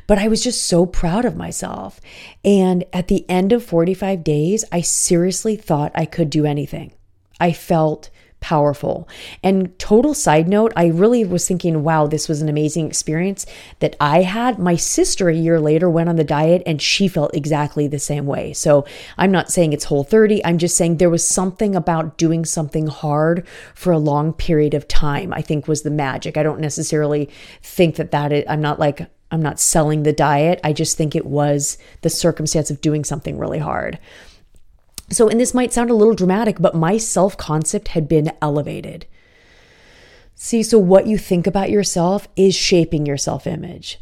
but 0.07 0.17
I 0.17 0.29
was 0.29 0.41
just 0.41 0.65
so 0.65 0.85
proud 0.85 1.25
of 1.25 1.35
myself. 1.35 1.99
And 2.43 2.85
at 2.93 3.07
the 3.09 3.29
end 3.29 3.51
of 3.51 3.63
45 3.63 4.23
days, 4.23 4.63
I 4.71 4.81
seriously 4.81 5.57
thought 5.57 5.91
I 5.93 6.05
could 6.05 6.29
do 6.29 6.45
anything. 6.45 6.93
I 7.39 7.51
felt 7.51 8.09
powerful. 8.45 9.09
And 9.41 9.77
total 9.79 10.13
side 10.13 10.47
note, 10.47 10.71
I 10.75 10.89
really 10.89 11.25
was 11.25 11.47
thinking, 11.47 11.83
wow, 11.83 12.05
this 12.05 12.29
was 12.29 12.43
an 12.43 12.47
amazing 12.47 12.85
experience 12.85 13.47
that 13.79 13.95
I 13.99 14.21
had. 14.21 14.59
My 14.59 14.75
sister 14.75 15.29
a 15.29 15.35
year 15.35 15.59
later 15.59 15.89
went 15.89 16.09
on 16.09 16.15
the 16.15 16.23
diet 16.23 16.61
and 16.67 16.79
she 16.79 17.07
felt 17.07 17.35
exactly 17.35 17.87
the 17.87 17.97
same 17.97 18.27
way. 18.27 18.53
So 18.53 18.85
I'm 19.17 19.31
not 19.31 19.49
saying 19.49 19.73
it's 19.73 19.85
whole 19.85 20.03
30. 20.03 20.45
I'm 20.45 20.59
just 20.59 20.77
saying 20.77 20.97
there 20.97 21.09
was 21.09 21.27
something 21.27 21.75
about 21.75 22.19
doing 22.19 22.45
something 22.45 22.85
hard 22.85 23.47
for 23.73 23.91
a 23.91 23.97
long 23.97 24.31
period 24.31 24.75
of 24.75 24.87
time, 24.87 25.33
I 25.33 25.41
think 25.41 25.67
was 25.67 25.81
the 25.81 25.89
magic. 25.89 26.37
I 26.37 26.43
don't 26.43 26.59
necessarily 26.59 27.31
think 27.63 27.95
that 27.95 28.11
that 28.11 28.31
is, 28.31 28.45
I'm 28.47 28.61
not 28.61 28.79
like, 28.79 29.09
I'm 29.31 29.41
not 29.41 29.59
selling 29.59 30.03
the 30.03 30.13
diet. 30.13 30.59
I 30.63 30.71
just 30.71 30.97
think 30.97 31.15
it 31.15 31.25
was 31.25 31.79
the 32.01 32.11
circumstance 32.11 32.69
of 32.69 32.79
doing 32.79 33.03
something 33.03 33.39
really 33.39 33.57
hard. 33.57 33.97
So, 35.09 35.29
and 35.29 35.39
this 35.39 35.53
might 35.53 35.71
sound 35.71 35.89
a 35.89 35.95
little 35.95 36.15
dramatic, 36.15 36.57
but 36.59 36.75
my 36.75 36.97
self 36.97 37.37
concept 37.37 37.89
had 37.89 38.07
been 38.07 38.31
elevated. 38.41 39.05
See, 40.35 40.63
so 40.63 40.77
what 40.77 41.07
you 41.07 41.17
think 41.17 41.47
about 41.47 41.69
yourself 41.69 42.27
is 42.35 42.55
shaping 42.55 43.05
your 43.05 43.17
self 43.17 43.47
image. 43.47 43.99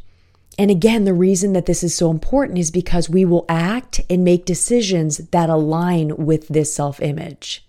And 0.58 0.70
again, 0.70 1.06
the 1.06 1.14
reason 1.14 1.54
that 1.54 1.66
this 1.66 1.84
is 1.84 1.96
so 1.96 2.12
important 2.12 2.60
is 2.60 2.72
because 2.72 3.10
we 3.10 3.26
will 3.26 3.46
act 3.50 4.02
and 4.10 4.24
make 4.24 4.46
decisions 4.46 5.18
that 5.18 5.50
align 5.50 6.16
with 6.18 6.48
this 6.48 6.74
self 6.74 7.02
image. 7.02 7.66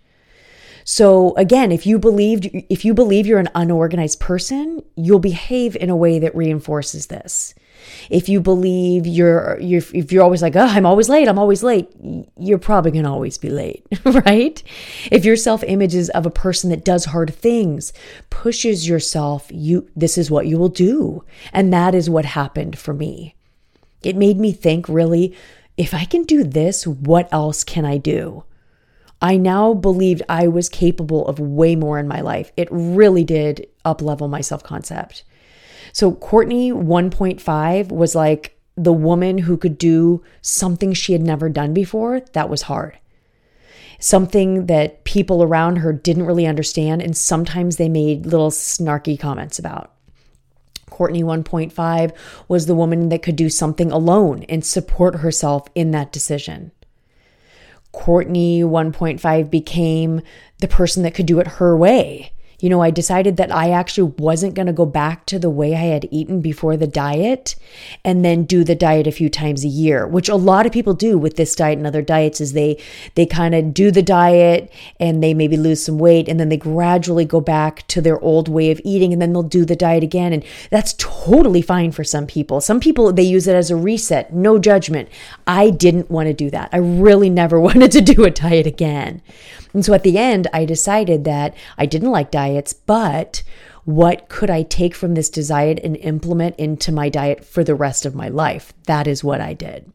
So 0.85 1.35
again, 1.37 1.73
if 1.73 1.87
you 1.87 1.99
believed 1.99 2.49
if 2.69 2.85
you 2.85 2.93
believe 2.95 3.27
you're 3.27 3.39
an 3.39 3.49
unorganized 3.55 4.21
person, 4.21 4.83
you'll 4.97 5.19
behave 5.19 5.77
in 5.77 5.89
a 5.89 5.97
way 5.97 6.19
that 6.19 6.37
reinforces 6.37 7.07
this. 7.07 7.55
If 8.11 8.29
you 8.29 8.41
believe 8.41 9.07
you're, 9.07 9.59
you're 9.61 9.83
if 9.93 10.13
you're 10.13 10.23
always 10.23 10.43
like, 10.43 10.57
oh, 10.57 10.67
I'm 10.67 10.87
always 10.87 11.09
late, 11.09 11.29
I'm 11.29 11.39
always 11.39 11.63
late, 11.63 11.89
you're 12.39 12.59
probably 12.59 12.91
going 12.91 13.05
to 13.05 13.11
always 13.11 13.39
be 13.39 13.51
late, 13.51 13.87
right? 14.05 14.63
If 15.11 15.25
your 15.25 15.37
self 15.37 15.63
image 15.65 15.95
is 15.95 16.11
of 16.11 16.27
a 16.27 16.31
person 16.31 16.71
that 16.71 16.85
does 16.85 17.07
hard 17.07 17.35
things, 17.35 17.93
pushes 18.31 18.89
yourself, 18.89 19.49
you 19.53 19.89
this 19.97 20.19
is 20.19 20.31
what 20.31 20.47
you 20.47 20.59
will 20.59 20.69
do. 20.69 21.25
And 21.53 21.73
that 21.73 21.95
is 21.95 22.11
what 22.11 22.25
happened 22.25 22.79
for 22.79 22.95
me. 22.95 23.35
It 24.03 24.17
made 24.17 24.39
me 24.39 24.53
think 24.53 24.89
really, 24.89 25.35
if 25.77 25.95
I 25.95 26.05
can 26.05 26.25
do 26.25 26.45
this, 26.45 26.87
what 26.87 27.29
else 27.33 27.65
can 27.65 27.85
I 27.85 27.97
do? 27.97 28.45
I 29.21 29.39
now 29.39 29.73
believed 29.73 30.23
I 30.29 30.49
was 30.49 30.69
capable 30.69 31.27
of 31.27 31.39
way 31.39 31.77
more 31.77 31.99
in 31.99 32.07
my 32.07 32.21
life. 32.21 32.53
It 32.57 32.69
really 32.71 33.25
did 33.25 33.67
up 33.85 34.03
level 34.03 34.29
my 34.29 34.43
self 34.43 34.63
concept. 34.63 35.25
So 35.95 36.11
Courtney 36.11 36.73
1.5 36.73 37.93
was 37.93 38.17
like 38.17 38.59
the 38.77 38.93
woman 38.93 39.39
who 39.39 39.57
could 39.57 39.79
do 39.79 40.25
something 40.43 40.93
she 40.93 41.13
had 41.13 41.23
never 41.23 41.49
done 41.49 41.73
before 41.73 42.21
that 42.33 42.51
was 42.51 42.63
hard. 42.63 42.99
Something 44.01 44.67
that 44.67 45.05
people 45.05 45.41
around 45.41 45.77
her 45.77 45.93
didn't 45.93 46.27
really 46.27 46.49
understand, 46.49 47.01
and 47.01 47.17
sometimes 47.17 47.77
they 47.77 47.89
made 47.89 48.27
little 48.27 48.51
snarky 48.51 49.19
comments 49.19 49.61
about. 49.61 49.93
Courtney 50.91 51.23
1.5 51.23 52.13
was 52.49 52.67
the 52.67 52.75
woman 52.75 53.09
that 53.11 53.23
could 53.23 53.37
do 53.37 53.49
something 53.49 53.93
alone 53.93 54.43
and 54.49 54.65
support 54.65 55.21
herself 55.21 55.69
in 55.77 55.93
that 55.93 56.11
decision. 56.11 56.73
Courtney 57.93 58.63
1.5 58.63 59.49
became 59.49 60.23
the 60.59 60.69
person 60.69 61.05
that 61.05 61.15
could 61.15 61.27
do 61.27 61.39
it 61.39 61.47
her 61.47 61.77
way 61.77 62.33
you 62.65 62.71
know, 62.71 62.81
I 62.81 62.91
decided 62.91 63.37
that 63.37 63.55
I 63.55 63.73
actually 63.73 64.15
wasn't 64.17 64.55
going 64.55 64.69
to 64.69 64.73
go 64.73 64.87
back 64.87 65.27
to 65.27 65.39
the 65.39 65.51
way 65.51 65.75
I 65.75 65.83
had 65.83 66.09
eaten 66.11 66.41
before 66.41 66.79
the 66.79 66.87
diet 66.87 67.57
and 68.03 68.25
then 68.25 68.45
do 68.45 68.65
the 68.65 68.75
diet 68.75 69.07
a 69.07 69.13
few 69.13 69.29
times 69.29 69.67
a 69.67 69.69
year, 69.69 70.07
which 70.07 70.31
a 70.31 70.35
lot 70.35 70.65
of 70.65 70.73
people 70.73 70.95
do 70.95 71.19
with 71.19 71.37
this 71.37 71.55
diet 71.55 71.77
and 71.77 71.87
other 71.87 72.01
diets 72.01 72.41
is 72.41 72.55
they 72.55 72.83
they 73.17 73.27
kind 73.27 73.55
of 73.55 73.75
do 73.75 73.91
the 73.91 74.03
diet 74.03 74.73
and 74.99 75.23
they 75.23 75.35
maybe 75.35 75.59
lose 75.59 75.85
some 75.85 75.99
weight 75.99 76.27
and 76.27 76.41
then 76.41 76.49
they 76.49 76.57
gradually 76.57 77.27
go 77.27 77.39
back 77.39 77.87
to 77.89 78.01
their 78.01 78.19
old 78.21 78.49
way 78.49 78.71
of 78.71 78.81
eating 78.83 79.13
and 79.13 79.21
then 79.21 79.35
they'll 79.35 79.43
do 79.43 79.67
the 79.67 79.77
diet 79.77 80.03
again 80.03 80.33
and 80.33 80.43
that's 80.71 80.95
totally 80.95 81.61
fine 81.61 81.93
for 81.93 82.03
some 82.03 82.27
people. 82.27 82.63
Some 82.63 82.81
people 82.81 83.13
they 83.13 83.25
use 83.25 83.47
it 83.47 83.55
as 83.55 83.71
a 83.71 83.77
reset, 83.77 84.33
no 84.33 84.59
judgment. 84.59 85.11
I 85.47 85.69
didn't 85.69 86.11
want 86.11 86.29
to 86.29 86.33
do 86.33 86.49
that. 86.49 86.71
I 86.73 86.79
really 86.79 87.29
never 87.29 87.61
wanted 87.69 87.93
to 87.93 88.01
do 88.01 88.25
a 88.25 88.31
diet 88.31 88.67
again. 88.67 89.21
And 89.75 89.85
so 89.85 89.93
at 89.93 90.05
the 90.05 90.17
end, 90.17 90.47
I 90.53 90.65
decided 90.65 91.25
that 91.25 91.55
I 91.77 91.85
didn't 91.85 92.13
like 92.13 92.31
diets, 92.31 92.73
but 92.73 93.43
what 93.85 94.29
could 94.29 94.49
I 94.49 94.63
take 94.63 94.95
from 94.95 95.15
this 95.15 95.29
diet 95.29 95.81
and 95.85 95.97
implement 95.97 96.57
into 96.57 96.93
my 96.93 97.09
diet 97.11 97.45
for 97.45 97.63
the 97.63 97.75
rest 97.75 98.07
of 98.07 98.15
my 98.15 98.29
life? 98.29 98.73
That 98.85 99.07
is 99.07 99.23
what 99.23 99.41
I 99.41 99.53
did. 99.53 99.93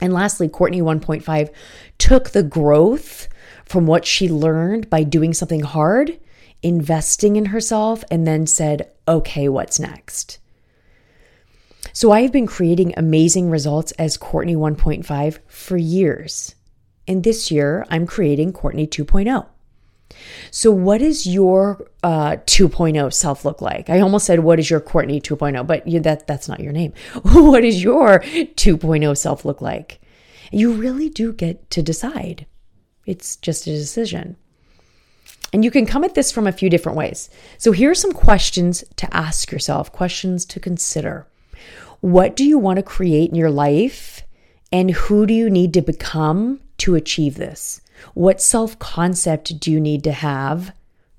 And 0.00 0.12
lastly, 0.12 0.48
Courtney 0.48 0.80
1.5 0.80 1.50
took 1.98 2.30
the 2.30 2.44
growth 2.44 3.28
from 3.64 3.86
what 3.86 4.06
she 4.06 4.28
learned 4.28 4.88
by 4.88 5.02
doing 5.02 5.34
something 5.34 5.60
hard, 5.60 6.18
investing 6.62 7.36
in 7.36 7.46
herself, 7.46 8.04
and 8.10 8.26
then 8.26 8.46
said, 8.46 8.90
okay, 9.06 9.48
what's 9.48 9.80
next? 9.80 10.38
So 11.92 12.12
I 12.12 12.22
have 12.22 12.32
been 12.32 12.46
creating 12.46 12.94
amazing 12.96 13.50
results 13.50 13.92
as 13.92 14.16
Courtney 14.16 14.54
1.5 14.54 15.38
for 15.48 15.76
years. 15.76 16.54
And 17.08 17.24
this 17.24 17.50
year, 17.50 17.86
I'm 17.90 18.06
creating 18.06 18.52
Courtney 18.52 18.86
2.0. 18.86 19.46
So, 20.50 20.70
what 20.70 20.98
does 20.98 21.26
your 21.26 21.88
uh, 22.02 22.36
2.0 22.46 23.12
self 23.12 23.44
look 23.44 23.60
like? 23.60 23.90
I 23.90 24.00
almost 24.00 24.26
said, 24.26 24.40
"What 24.40 24.58
is 24.58 24.70
your 24.70 24.80
Courtney 24.80 25.20
2.0?" 25.20 25.66
But 25.66 25.86
you, 25.86 26.00
that 26.00 26.26
that's 26.26 26.48
not 26.48 26.60
your 26.60 26.72
name. 26.72 26.92
what 27.22 27.62
does 27.62 27.82
your 27.82 28.20
2.0 28.20 29.16
self 29.16 29.44
look 29.44 29.60
like? 29.60 30.00
You 30.50 30.72
really 30.72 31.08
do 31.08 31.32
get 31.32 31.70
to 31.70 31.82
decide. 31.82 32.46
It's 33.06 33.36
just 33.36 33.66
a 33.66 33.70
decision. 33.70 34.36
And 35.52 35.64
you 35.64 35.70
can 35.70 35.86
come 35.86 36.04
at 36.04 36.14
this 36.14 36.30
from 36.30 36.46
a 36.46 36.52
few 36.52 36.68
different 36.68 36.98
ways. 36.98 37.30
So 37.56 37.72
here 37.72 37.90
are 37.90 37.94
some 37.94 38.12
questions 38.12 38.84
to 38.96 39.16
ask 39.16 39.50
yourself, 39.50 39.92
questions 39.92 40.44
to 40.46 40.60
consider. 40.60 41.26
What 42.00 42.36
do 42.36 42.44
you 42.44 42.58
want 42.58 42.76
to 42.76 42.82
create 42.82 43.30
in 43.30 43.36
your 43.36 43.50
life? 43.50 44.24
And 44.70 44.90
who 44.90 45.26
do 45.26 45.32
you 45.32 45.48
need 45.48 45.72
to 45.74 45.80
become 45.80 46.60
to 46.78 46.94
achieve 46.94 47.36
this? 47.36 47.80
What 48.14 48.40
self 48.40 48.78
concept 48.78 49.60
do 49.60 49.70
you 49.70 49.80
need 49.80 50.04
to 50.04 50.12
have 50.12 50.72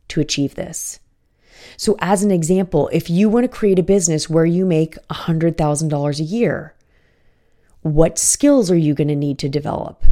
to 0.10 0.22
achieve 0.22 0.56
this? 0.56 1.00
So, 1.78 1.96
as 2.00 2.24
an 2.24 2.32
example, 2.32 2.90
if 2.92 3.10
you 3.10 3.30
want 3.30 3.44
to 3.44 3.58
create 3.58 3.80
a 3.80 3.84
business 3.84 4.30
where 4.30 4.46
you 4.46 4.66
make 4.66 4.96
$100,000 5.10 6.20
a 6.20 6.24
year, 6.24 6.74
what 7.82 8.18
skills 8.18 8.70
are 8.70 8.78
you 8.78 8.94
going 8.94 9.08
to 9.08 9.16
need 9.16 9.40
to 9.40 9.50
develop? 9.50 10.04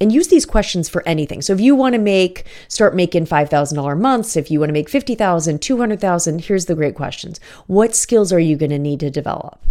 And 0.00 0.12
use 0.12 0.28
these 0.28 0.46
questions 0.46 0.88
for 0.88 1.06
anything. 1.06 1.42
So 1.42 1.52
if 1.52 1.60
you 1.60 1.74
want 1.74 1.94
to 1.94 2.00
make 2.00 2.46
start 2.68 2.94
making 2.96 3.26
$5,000 3.26 4.00
months, 4.00 4.36
if 4.36 4.50
you 4.50 4.58
want 4.58 4.70
to 4.70 4.74
make 4.74 4.88
50,000, 4.88 5.60
200,000, 5.60 6.44
here's 6.44 6.66
the 6.66 6.74
great 6.74 6.94
questions. 6.94 7.38
What 7.66 7.94
skills 7.94 8.32
are 8.32 8.40
you 8.40 8.56
going 8.56 8.70
to 8.70 8.78
need 8.78 9.00
to 9.00 9.10
develop? 9.10 9.62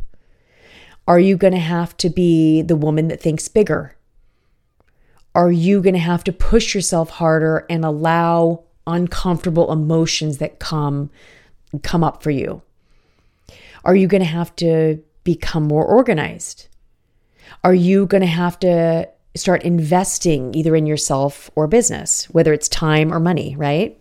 Are 1.07 1.19
you 1.19 1.35
going 1.35 1.53
to 1.53 1.59
have 1.59 1.97
to 1.97 2.09
be 2.09 2.61
the 2.61 2.75
woman 2.75 3.07
that 3.07 3.19
thinks 3.19 3.47
bigger? 3.47 3.95
Are 5.39 5.53
you 5.53 5.81
going 5.81 5.93
to 5.93 5.99
have 5.99 6.25
to 6.25 6.33
push 6.33 6.75
yourself 6.75 7.11
harder 7.11 7.65
and 7.69 7.85
allow 7.85 8.65
uncomfortable 8.85 9.71
emotions 9.71 10.39
that 10.39 10.59
come 10.59 11.11
come 11.81 12.03
up 12.03 12.21
for 12.21 12.29
you? 12.29 12.61
Are 13.85 13.95
you 13.95 14.05
going 14.05 14.21
to 14.21 14.27
have 14.27 14.53
to 14.57 15.01
become 15.23 15.63
more 15.63 15.85
organized? 15.85 16.67
Are 17.63 17.73
you 17.73 18.05
going 18.05 18.19
to 18.19 18.27
have 18.27 18.59
to 18.59 19.07
start 19.33 19.63
investing 19.63 20.53
either 20.55 20.75
in 20.75 20.85
yourself 20.85 21.49
or 21.55 21.67
business, 21.67 22.25
whether 22.25 22.51
it's 22.51 22.67
time 22.67 23.13
or 23.13 23.21
money, 23.21 23.55
right? 23.55 23.97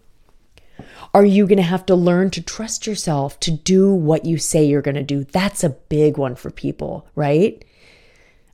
Are 1.15 1.25
you 1.25 1.47
going 1.47 1.59
to 1.59 1.63
have 1.63 1.87
to 1.87 1.95
learn 1.95 2.31
to 2.31 2.43
trust 2.43 2.85
yourself 2.85 3.39
to 3.41 3.53
do 3.53 3.95
what 3.95 4.25
you 4.25 4.39
say 4.39 4.65
you're 4.65 4.83
going 4.83 4.97
to 4.97 5.05
do? 5.05 5.23
That's 5.23 5.63
a 5.63 5.71
big 5.71 6.19
one 6.19 6.35
for 6.35 6.51
people, 6.51 7.07
right? 7.15 7.65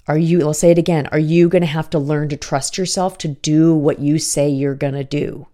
Are 0.06 0.18
you, 0.18 0.42
I'll 0.42 0.54
say 0.54 0.70
it 0.70 0.78
again, 0.78 1.06
are 1.12 1.18
you 1.18 1.48
going 1.48 1.62
to 1.62 1.66
have 1.66 1.88
to 1.90 1.98
learn 1.98 2.28
to 2.28 2.36
trust 2.36 2.76
yourself 2.76 3.16
to 3.18 3.28
do 3.28 3.74
what 3.74 4.00
you 4.00 4.18
say 4.18 4.48
you're 4.48 4.74
going 4.74 4.94
to 4.94 5.04
do? 5.04 5.46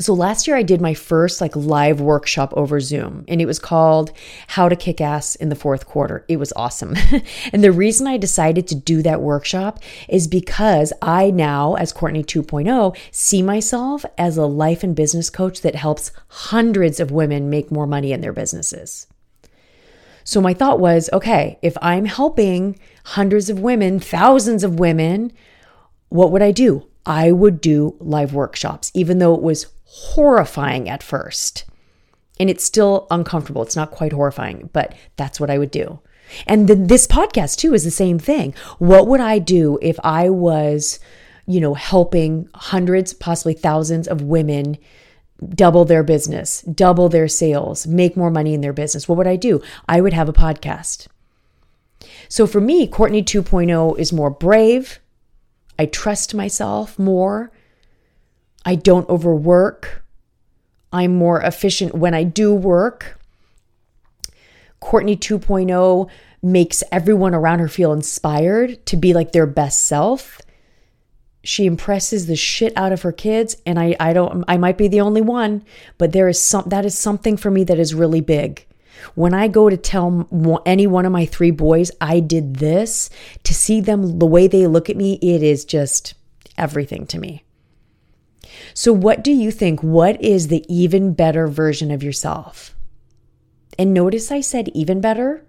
So 0.00 0.14
last 0.14 0.46
year 0.46 0.56
I 0.56 0.62
did 0.62 0.80
my 0.80 0.94
first 0.94 1.42
like 1.42 1.54
live 1.54 2.00
workshop 2.00 2.54
over 2.56 2.80
Zoom 2.80 3.24
and 3.28 3.42
it 3.42 3.46
was 3.46 3.58
called 3.58 4.12
How 4.46 4.66
to 4.66 4.76
Kick 4.76 4.98
Ass 5.00 5.34
in 5.34 5.50
the 5.50 5.54
Fourth 5.54 5.86
Quarter. 5.86 6.24
It 6.26 6.38
was 6.38 6.54
awesome. 6.56 6.96
and 7.52 7.62
the 7.62 7.70
reason 7.72 8.06
I 8.06 8.16
decided 8.16 8.66
to 8.68 8.74
do 8.74 9.02
that 9.02 9.20
workshop 9.20 9.80
is 10.08 10.26
because 10.26 10.94
I 11.02 11.30
now 11.30 11.74
as 11.74 11.92
Courtney 11.92 12.24
2.0 12.24 12.96
see 13.10 13.42
myself 13.42 14.06
as 14.16 14.38
a 14.38 14.46
life 14.46 14.82
and 14.82 14.96
business 14.96 15.28
coach 15.28 15.60
that 15.60 15.74
helps 15.74 16.12
hundreds 16.28 16.98
of 16.98 17.10
women 17.10 17.50
make 17.50 17.70
more 17.70 17.86
money 17.86 18.12
in 18.12 18.22
their 18.22 18.32
businesses. 18.32 19.06
So 20.24 20.40
my 20.40 20.54
thought 20.54 20.80
was, 20.80 21.10
okay, 21.12 21.58
if 21.62 21.76
I'm 21.82 22.04
helping 22.04 22.78
hundreds 23.04 23.48
of 23.50 23.60
women, 23.60 24.00
thousands 24.00 24.64
of 24.64 24.78
women, 24.78 25.32
what 26.08 26.30
would 26.32 26.42
I 26.42 26.52
do? 26.52 26.86
I 27.06 27.32
would 27.32 27.60
do 27.60 27.96
live 27.98 28.34
workshops, 28.34 28.90
even 28.94 29.18
though 29.18 29.34
it 29.34 29.42
was 29.42 29.66
horrifying 29.84 30.88
at 30.88 31.02
first. 31.02 31.64
And 32.38 32.48
it's 32.48 32.64
still 32.64 33.06
uncomfortable. 33.10 33.62
It's 33.62 33.76
not 33.76 33.90
quite 33.90 34.12
horrifying, 34.12 34.70
but 34.72 34.94
that's 35.16 35.40
what 35.40 35.50
I 35.50 35.58
would 35.58 35.70
do. 35.70 36.00
And 36.46 36.68
then 36.68 36.86
this 36.86 37.06
podcast 37.06 37.56
too 37.56 37.74
is 37.74 37.84
the 37.84 37.90
same 37.90 38.18
thing. 38.18 38.54
What 38.78 39.06
would 39.08 39.20
I 39.20 39.38
do 39.38 39.78
if 39.82 39.98
I 40.04 40.30
was, 40.30 41.00
you 41.46 41.60
know, 41.60 41.74
helping 41.74 42.48
hundreds, 42.54 43.12
possibly 43.12 43.54
thousands 43.54 44.06
of 44.06 44.22
women 44.22 44.78
double 45.48 45.84
their 45.84 46.02
business, 46.02 46.62
double 46.62 47.08
their 47.08 47.28
sales, 47.28 47.86
make 47.86 48.16
more 48.16 48.30
money 48.30 48.54
in 48.54 48.60
their 48.60 48.72
business? 48.72 49.08
What 49.08 49.18
would 49.18 49.26
I 49.26 49.36
do? 49.36 49.62
I 49.88 50.00
would 50.00 50.12
have 50.12 50.28
a 50.28 50.32
podcast. 50.32 51.06
So 52.28 52.46
for 52.46 52.60
me, 52.60 52.86
Courtney 52.86 53.22
2.0 53.22 53.98
is 53.98 54.12
more 54.12 54.30
brave. 54.30 55.00
I 55.78 55.86
trust 55.86 56.34
myself 56.34 56.98
more. 56.98 57.50
I 58.64 58.74
don't 58.74 59.08
overwork. 59.08 60.04
I'm 60.92 61.16
more 61.16 61.40
efficient 61.40 61.94
when 61.94 62.14
I 62.14 62.24
do 62.24 62.54
work. 62.54 63.18
Courtney 64.80 65.16
2.0 65.16 66.08
makes 66.42 66.82
everyone 66.90 67.34
around 67.34 67.58
her 67.58 67.68
feel 67.68 67.92
inspired 67.92 68.84
to 68.86 68.96
be 68.96 69.12
like 69.12 69.32
their 69.32 69.46
best 69.46 69.86
self. 69.86 70.40
She 71.42 71.66
impresses 71.66 72.26
the 72.26 72.36
shit 72.36 72.72
out 72.76 72.92
of 72.92 73.02
her 73.02 73.12
kids 73.12 73.56
and 73.64 73.78
I 73.78 73.96
I 73.98 74.12
don't 74.12 74.44
I 74.46 74.58
might 74.58 74.76
be 74.78 74.88
the 74.88 75.00
only 75.00 75.22
one, 75.22 75.64
but 75.98 76.12
there 76.12 76.28
is 76.28 76.40
some 76.40 76.64
that 76.68 76.84
is 76.84 76.98
something 76.98 77.36
for 77.36 77.50
me 77.50 77.64
that 77.64 77.78
is 77.78 77.94
really 77.94 78.20
big. 78.20 78.66
When 79.14 79.32
I 79.32 79.48
go 79.48 79.70
to 79.70 79.76
tell 79.76 80.62
any 80.66 80.86
one 80.86 81.06
of 81.06 81.12
my 81.12 81.24
three 81.24 81.50
boys 81.50 81.90
I 82.00 82.20
did 82.20 82.56
this, 82.56 83.08
to 83.44 83.54
see 83.54 83.80
them 83.80 84.18
the 84.18 84.26
way 84.26 84.46
they 84.46 84.66
look 84.66 84.90
at 84.90 84.96
me, 84.96 85.18
it 85.22 85.42
is 85.42 85.64
just 85.64 86.14
everything 86.58 87.06
to 87.06 87.18
me. 87.18 87.44
So, 88.74 88.92
what 88.92 89.24
do 89.24 89.32
you 89.32 89.50
think? 89.50 89.82
What 89.82 90.20
is 90.22 90.48
the 90.48 90.64
even 90.68 91.14
better 91.14 91.46
version 91.46 91.90
of 91.90 92.02
yourself? 92.02 92.74
And 93.78 93.94
notice 93.94 94.30
I 94.30 94.40
said 94.40 94.68
even 94.74 95.00
better 95.00 95.44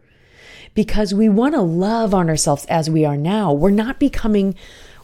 because 0.73 1.13
we 1.13 1.27
want 1.27 1.53
to 1.53 1.61
love 1.61 2.13
on 2.13 2.29
ourselves 2.29 2.65
as 2.65 2.89
we 2.89 3.03
are 3.03 3.17
now. 3.17 3.51
We're 3.51 3.71
not 3.71 3.99
becoming 3.99 4.55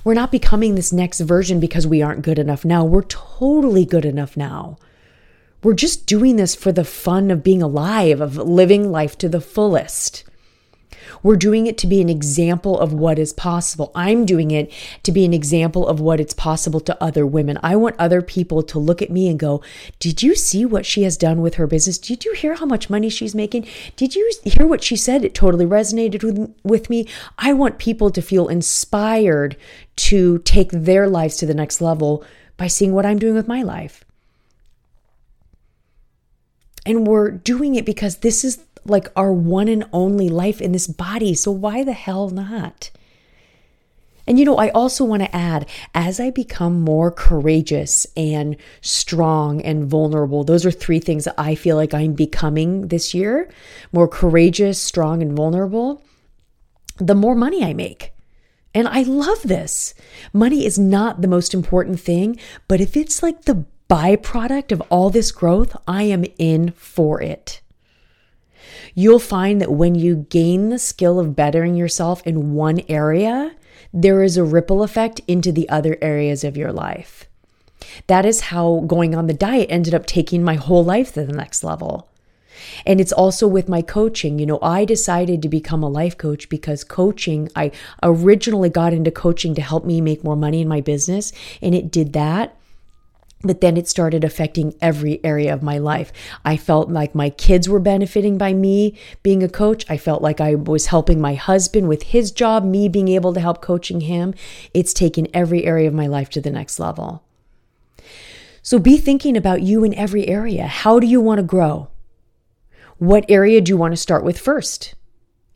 we're 0.08 0.13
not 0.13 0.32
becoming 0.32 0.76
this 0.76 0.93
next 0.93 1.20
version 1.20 1.60
because 1.60 1.86
we 1.86 2.02
aren't 2.02 2.22
good 2.22 2.39
enough 2.39 2.63
now. 2.63 2.86
We're 2.86 3.02
totally 3.02 3.84
good 3.84 4.06
enough 4.06 4.38
now. 4.38 4.78
We're 5.62 5.74
just 5.74 6.06
doing 6.06 6.38
this 6.38 6.56
for 6.56 6.72
the 6.72 6.86
fun 6.86 7.30
of 7.30 7.43
being 7.43 7.62
alive, 7.62 8.22
of 8.22 8.38
living 8.38 8.89
life 8.89 9.17
to 9.17 9.28
the 9.28 9.41
fullest. 9.41 10.24
We're 11.24 11.36
doing 11.36 11.67
it 11.67 11.78
to 11.80 11.88
be 11.88 12.02
an 12.02 12.10
example 12.10 12.80
of 12.80 12.93
what 12.93 13.20
is 13.20 13.34
possible. 13.34 13.91
I'm 13.96 14.26
doing 14.26 14.52
it 14.52 14.72
to 15.04 15.12
be 15.12 15.26
an 15.26 15.34
example 15.34 15.88
of 15.88 16.00
what 16.00 16.20
it's 16.20 16.34
possible 16.34 16.80
to 16.82 17.04
other 17.04 17.26
women. 17.26 17.60
I 17.63 17.76
want 17.76 17.96
other 18.00 18.22
people 18.22 18.63
to 18.63 18.80
look 18.80 19.02
at 19.02 19.12
me 19.12 19.28
and 19.30 19.39
go, 19.39 19.62
Did 20.00 20.24
you 20.24 20.36
see 20.36 20.65
what 20.65 20.86
she 20.86 21.04
has 21.04 21.17
done 21.17 21.41
with 21.41 21.56
her 21.56 21.67
business? 21.67 21.98
Did 21.98 22.26
you 22.26 22.34
hear 22.34 22.56
how 22.56 22.65
much 22.65 22.89
money 22.89 23.10
she's 23.10 23.36
making? 23.36 23.67
Did 23.96 24.15
you 24.15 24.32
hear 24.43 24.67
what 24.67 24.84
she 24.84 24.96
said? 24.96 25.24
It 25.24 25.34
totally 25.34 25.65
resonated 25.65 26.24
with, 26.24 26.54
with 26.63 26.89
me. 26.89 27.08
I 27.38 27.54
want 27.54 27.80
people 27.80 28.10
to 28.12 28.22
feel 28.22 28.48
inspired 28.48 29.58
to 29.98 30.39
take 30.39 30.72
their 30.72 31.08
lives 31.08 31.38
to 31.38 31.46
the 31.46 31.54
next 31.54 31.82
level 31.82 32.24
by 32.58 32.67
seeing 32.67 32.93
what 32.93 33.06
I'm 33.06 33.20
doing 33.20 33.36
with 33.36 33.48
my 33.48 33.62
life. 33.62 34.04
And 36.86 37.06
we're 37.06 37.32
doing 37.32 37.76
it 37.76 37.86
because 37.86 38.17
this 38.17 38.46
is 38.46 38.60
like 38.89 39.08
our 39.15 39.32
one 39.32 39.67
and 39.67 39.86
only 39.93 40.30
life 40.30 40.62
in 40.62 40.71
this 40.71 40.88
body. 40.88 41.34
So 41.34 41.52
why 41.52 41.84
the 41.84 41.93
hell 41.93 42.30
not? 42.30 42.89
And 44.28 44.38
you 44.38 44.43
know, 44.43 44.58
I 44.58 44.69
also 44.69 45.06
want 45.06 45.23
to 45.23 45.36
add 45.36 45.69
as 45.95 46.19
I 46.19 46.32
become 46.32 46.82
more 46.82 47.12
courageous 47.12 48.06
and 48.17 48.58
strong 48.82 49.62
and 49.62 49.86
vulnerable, 49.86 50.43
those 50.43 50.65
are 50.65 50.71
three 50.71 51.00
things 51.00 51.23
that 51.23 51.36
I 51.38 51.56
feel 51.56 51.78
like 51.78 51.93
I'm 51.93 52.13
becoming 52.13 52.89
this 52.89 53.13
year 53.13 53.50
more 53.93 54.08
courageous, 54.08 54.82
strong, 54.82 55.21
and 55.21 55.34
vulnerable, 55.34 56.04
the 56.97 57.15
more 57.15 57.36
money 57.36 57.63
I 57.63 57.73
make. 57.73 58.12
And 58.73 58.88
I 58.88 59.04
love 59.04 59.43
this. 59.43 59.93
Money 60.34 60.65
is 60.65 60.78
not 60.78 61.21
the 61.21 61.28
most 61.28 61.54
important 61.54 62.00
thing, 62.00 62.38
but 62.67 62.82
if 62.82 62.97
it's 62.97 63.23
like 63.23 63.43
the 63.43 63.65
byproduct 63.89 64.73
of 64.73 64.82
all 64.89 65.10
this 65.10 65.32
growth, 65.32 65.76
I 65.88 66.04
am 66.04 66.26
in 66.38 66.71
for 66.71 67.21
it 67.21 67.62
you'll 68.95 69.19
find 69.19 69.62
that 69.62 69.71
when 69.71 69.95
you 69.95 70.27
gain 70.30 70.69
the 70.69 70.80
skill 70.80 71.19
of 71.19 71.36
bettering 71.36 71.75
yourself 71.75 72.25
in 72.25 72.53
one 72.53 72.82
area, 72.89 73.56
there 73.93 74.23
is 74.23 74.38
a 74.38 74.43
ripple 74.43 74.84
effect 74.84 75.21
into 75.27 75.51
the 75.51 75.67
other 75.69 75.97
areas 76.01 76.43
of 76.43 76.58
your 76.58 76.71
life. 76.71 77.25
That 78.08 78.25
is 78.25 78.41
how 78.41 78.84
going 78.88 79.15
on 79.15 79.27
the 79.27 79.34
diet 79.34 79.67
ended 79.69 79.93
up 79.93 80.06
taking 80.06 80.43
my 80.43 80.56
whole 80.56 80.84
life 80.84 81.13
to 81.13 81.25
the 81.25 81.34
next 81.34 81.63
level. 81.63 82.10
And 82.86 82.99
it's 82.99 83.12
also 83.12 83.47
with 83.47 83.69
my 83.69 83.82
coaching. 83.82 84.39
You 84.39 84.45
know, 84.45 84.60
I 84.62 84.84
decided 84.84 85.41
to 85.41 85.49
become 85.49 85.84
a 85.84 85.89
life 85.89 86.17
coach 86.17 86.49
because 86.49 86.84
coaching, 86.84 87.49
I 87.56 87.71
originally 88.01 88.69
got 88.69 88.93
into 88.93 89.12
coaching 89.12 89.53
to 89.56 89.62
help 89.62 89.86
me 89.86 90.01
make 90.01 90.23
more 90.23 90.36
money 90.36 90.62
in 90.62 90.67
my 90.67 90.82
business, 90.82 91.32
and 91.62 91.75
it 91.75 91.91
did 91.91 92.13
that 92.13 92.57
but 93.41 93.62
then 93.62 93.78
it 93.78 93.88
started 93.88 94.23
affecting 94.23 94.76
every 94.82 95.23
area 95.23 95.54
of 95.54 95.62
my 95.62 95.78
life. 95.78 96.12
I 96.43 96.58
felt 96.58 96.89
like 96.89 97.13
my 97.13 97.30
kids 97.30 97.69
were 97.69 97.80
benefiting 97.80 98.38
by 98.38 98.54
me 98.54 98.97
being 99.23 99.43
a 99.43 99.50
coach. 99.50 99.86
I 99.89 99.97
felt 99.97 100.21
like 100.21 100.41
I 100.41 100.56
was 100.56 100.88
helping 100.88 101.21
my 101.21 101.36
husband 101.36 101.88
with 101.88 102.04
his 102.04 102.32
job, 102.32 102.63
me 102.63 102.89
being 102.89 103.08
able 103.10 103.34
to 103.34 103.39
help 103.39 103.62
coaching 103.62 104.02
him. 104.02 104.34
It's 104.73 104.93
taken 104.93 105.28
every 105.34 105.65
area 105.65 105.88
of 105.88 105.93
my 105.93 106.08
life 106.08 106.30
to 106.32 106.41
the 106.41 106.50
next 106.50 106.80
level. 106.80 107.23
So 108.62 108.80
be 108.80 108.97
thinking 108.97 109.38
about 109.38 109.62
you 109.62 109.84
in 109.84 109.93
every 109.93 110.28
area. 110.28 110.67
How 110.67 111.00
do 111.00 111.08
you 111.08 111.21
want 111.21 111.39
to 111.39 111.43
grow? 111.43 111.89
What 112.97 113.26
area 113.30 113.62
do 113.62 113.69
you 113.69 113.78
want 113.78 113.93
to 113.93 113.97
start 113.97 114.23
with 114.23 114.39
first? 114.39 114.95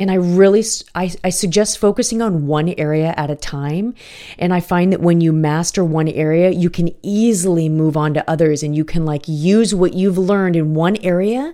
And 0.01 0.09
I 0.09 0.15
really 0.15 0.63
I, 0.95 1.13
I 1.23 1.29
suggest 1.29 1.77
focusing 1.77 2.23
on 2.23 2.47
one 2.47 2.69
area 2.69 3.13
at 3.15 3.29
a 3.29 3.35
time. 3.35 3.93
And 4.39 4.51
I 4.51 4.59
find 4.59 4.91
that 4.91 4.99
when 4.99 5.21
you 5.21 5.31
master 5.31 5.85
one 5.85 6.07
area, 6.07 6.49
you 6.49 6.71
can 6.71 6.89
easily 7.03 7.69
move 7.69 7.95
on 7.95 8.15
to 8.15 8.27
others 8.27 8.63
and 8.63 8.75
you 8.75 8.83
can 8.83 9.05
like 9.05 9.27
use 9.27 9.75
what 9.75 9.93
you've 9.93 10.17
learned 10.17 10.55
in 10.55 10.73
one 10.73 10.97
area 11.03 11.53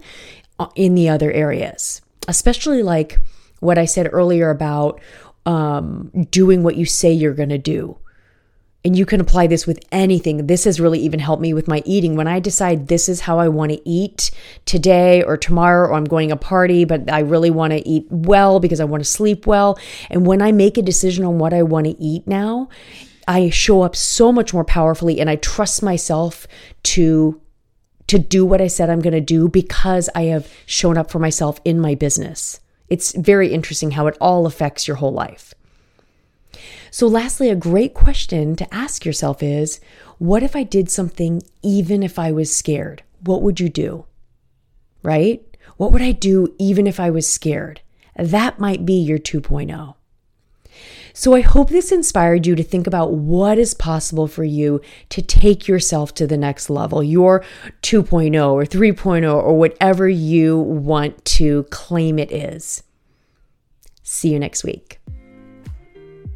uh, 0.60 0.70
in 0.76 0.96
the 0.96 1.10
other 1.10 1.30
areas. 1.30 2.02
Especially 2.30 2.82
like 2.82 3.20
what 3.60 3.78
I 3.78 3.84
said 3.84 4.08
earlier 4.14 4.50
about 4.50 5.02
um, 5.46 6.10
doing 6.32 6.64
what 6.64 6.78
you 6.78 6.86
say 6.86 7.12
you're 7.12 7.34
going 7.34 7.50
to 7.50 7.58
do 7.58 7.98
and 8.86 8.98
you 8.98 9.06
can 9.06 9.20
apply 9.20 9.48
this 9.48 9.68
with 9.68 9.80
anything. 9.92 10.48
This 10.48 10.64
has 10.64 10.80
really 10.80 11.00
even 11.00 11.20
helped 11.20 11.42
me 11.42 11.54
with 11.54 11.68
my 11.68 11.82
eating. 11.86 12.16
When 12.16 12.28
I 12.28 12.40
decide 12.40 12.88
this 12.88 13.10
is 13.10 13.22
how 13.22 13.40
I 13.40 13.50
want 13.50 13.72
to 13.72 13.90
eat 13.90 14.32
today 14.66 15.24
or 15.24 15.36
tomorrow, 15.36 15.90
or 15.90 15.94
I'm 15.94 16.06
going 16.06 16.32
a 16.32 16.38
party, 16.38 16.86
but 16.86 17.12
I 17.12 17.20
really 17.20 17.50
want 17.50 17.74
to 17.74 17.88
eat 17.88 18.06
well 18.10 18.60
because 18.60 18.80
I 18.80 18.86
want 18.86 19.04
to 19.04 19.10
sleep 19.10 19.48
well. 19.48 19.78
And 20.10 20.26
when 20.26 20.42
I 20.42 20.52
make 20.52 20.78
a 20.78 20.82
decision 20.82 21.26
on 21.26 21.40
what 21.40 21.54
I 21.54 21.64
want 21.64 21.86
to 21.88 22.02
eat 22.02 22.28
now, 22.28 22.70
I 23.28 23.50
show 23.50 23.82
up 23.82 23.96
so 23.96 24.32
much 24.32 24.54
more 24.54 24.64
powerfully 24.64 25.20
and 25.20 25.30
I 25.30 25.36
trust 25.36 25.84
myself 25.84 26.48
to 26.84 27.42
to 28.08 28.18
do 28.18 28.46
what 28.46 28.62
I 28.62 28.68
said 28.68 28.90
I'm 28.90 29.02
going 29.02 29.12
to 29.12 29.20
do 29.20 29.50
because 29.50 30.10
I 30.16 30.24
have 30.24 30.50
shown 30.66 30.98
up 30.98 31.12
for 31.12 31.20
myself 31.20 31.60
in 31.66 31.78
my 31.78 31.94
business. 31.94 32.62
It's 32.88 33.12
very 33.12 33.54
interesting 33.54 33.92
how 33.92 34.08
it 34.08 34.16
all 34.22 34.46
affects 34.46 34.88
your 34.88 34.96
whole 34.96 35.12
life. 35.12 35.54
So, 36.92 37.08
lastly, 37.08 37.50
a 37.50 37.56
great 37.56 37.94
question 37.94 38.56
to 38.56 38.74
ask 38.74 39.06
yourself 39.06 39.44
is 39.44 39.80
what 40.18 40.44
if 40.44 40.56
I 40.56 40.64
did 40.64 40.90
something 40.90 41.44
even 41.62 42.04
if 42.04 42.18
I 42.18 42.32
was 42.32 42.56
scared? 42.56 43.04
What 43.24 43.42
would 43.42 43.60
you 43.60 43.70
do? 43.70 44.06
Right? 45.04 45.44
What 45.78 45.92
would 45.92 46.02
I 46.02 46.12
do 46.12 46.56
even 46.58 46.88
if 46.88 47.00
I 47.00 47.10
was 47.10 47.32
scared? 47.32 47.82
That 48.16 48.60
might 48.60 48.86
be 48.86 48.94
your 48.94 49.20
2.0. 49.20 49.96
So 51.14 51.34
I 51.34 51.42
hope 51.42 51.70
this 51.70 51.92
inspired 51.92 52.46
you 52.46 52.56
to 52.56 52.64
think 52.64 52.86
about 52.86 53.14
what 53.14 53.58
is 53.58 53.74
possible 53.74 54.28
for 54.28 54.44
you 54.44 54.82
to 55.10 55.22
take 55.22 55.68
yourself 55.68 56.14
to 56.16 56.28
the 56.28 56.38
next 56.38 56.70
level, 56.70 57.02
your 57.02 57.44
2.0 57.82 58.52
or 58.52 58.64
3.0 58.64 59.34
or 59.34 59.58
whatever 59.58 60.08
you 60.08 60.60
want 60.60 61.26
to 61.26 61.64
claim 61.72 62.20
it 62.20 62.32
is. 62.32 62.84
See 64.04 64.30
you 64.30 64.40
next 64.40 64.64
week. 64.64 65.00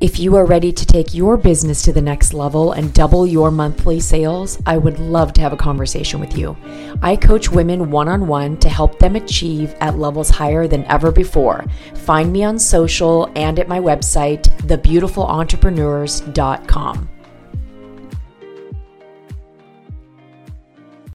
If 0.01 0.19
you 0.19 0.35
are 0.35 0.45
ready 0.47 0.71
to 0.71 0.83
take 0.83 1.13
your 1.13 1.37
business 1.37 1.83
to 1.83 1.93
the 1.93 2.01
next 2.01 2.33
level 2.33 2.71
and 2.71 2.91
double 2.91 3.27
your 3.27 3.51
monthly 3.51 3.99
sales, 3.99 4.57
I 4.65 4.79
would 4.79 4.97
love 4.97 5.31
to 5.33 5.41
have 5.41 5.53
a 5.53 5.57
conversation 5.57 6.19
with 6.19 6.35
you. 6.35 6.57
I 7.03 7.15
coach 7.15 7.51
women 7.51 7.91
one 7.91 8.09
on 8.09 8.25
one 8.25 8.57
to 8.61 8.69
help 8.69 8.97
them 8.97 9.15
achieve 9.15 9.75
at 9.79 9.99
levels 9.99 10.31
higher 10.31 10.67
than 10.67 10.85
ever 10.85 11.11
before. 11.11 11.65
Find 11.93 12.33
me 12.33 12.43
on 12.43 12.57
social 12.57 13.31
and 13.35 13.59
at 13.59 13.67
my 13.67 13.79
website, 13.79 14.45
thebeautifulentrepreneurs.com. 14.65 17.09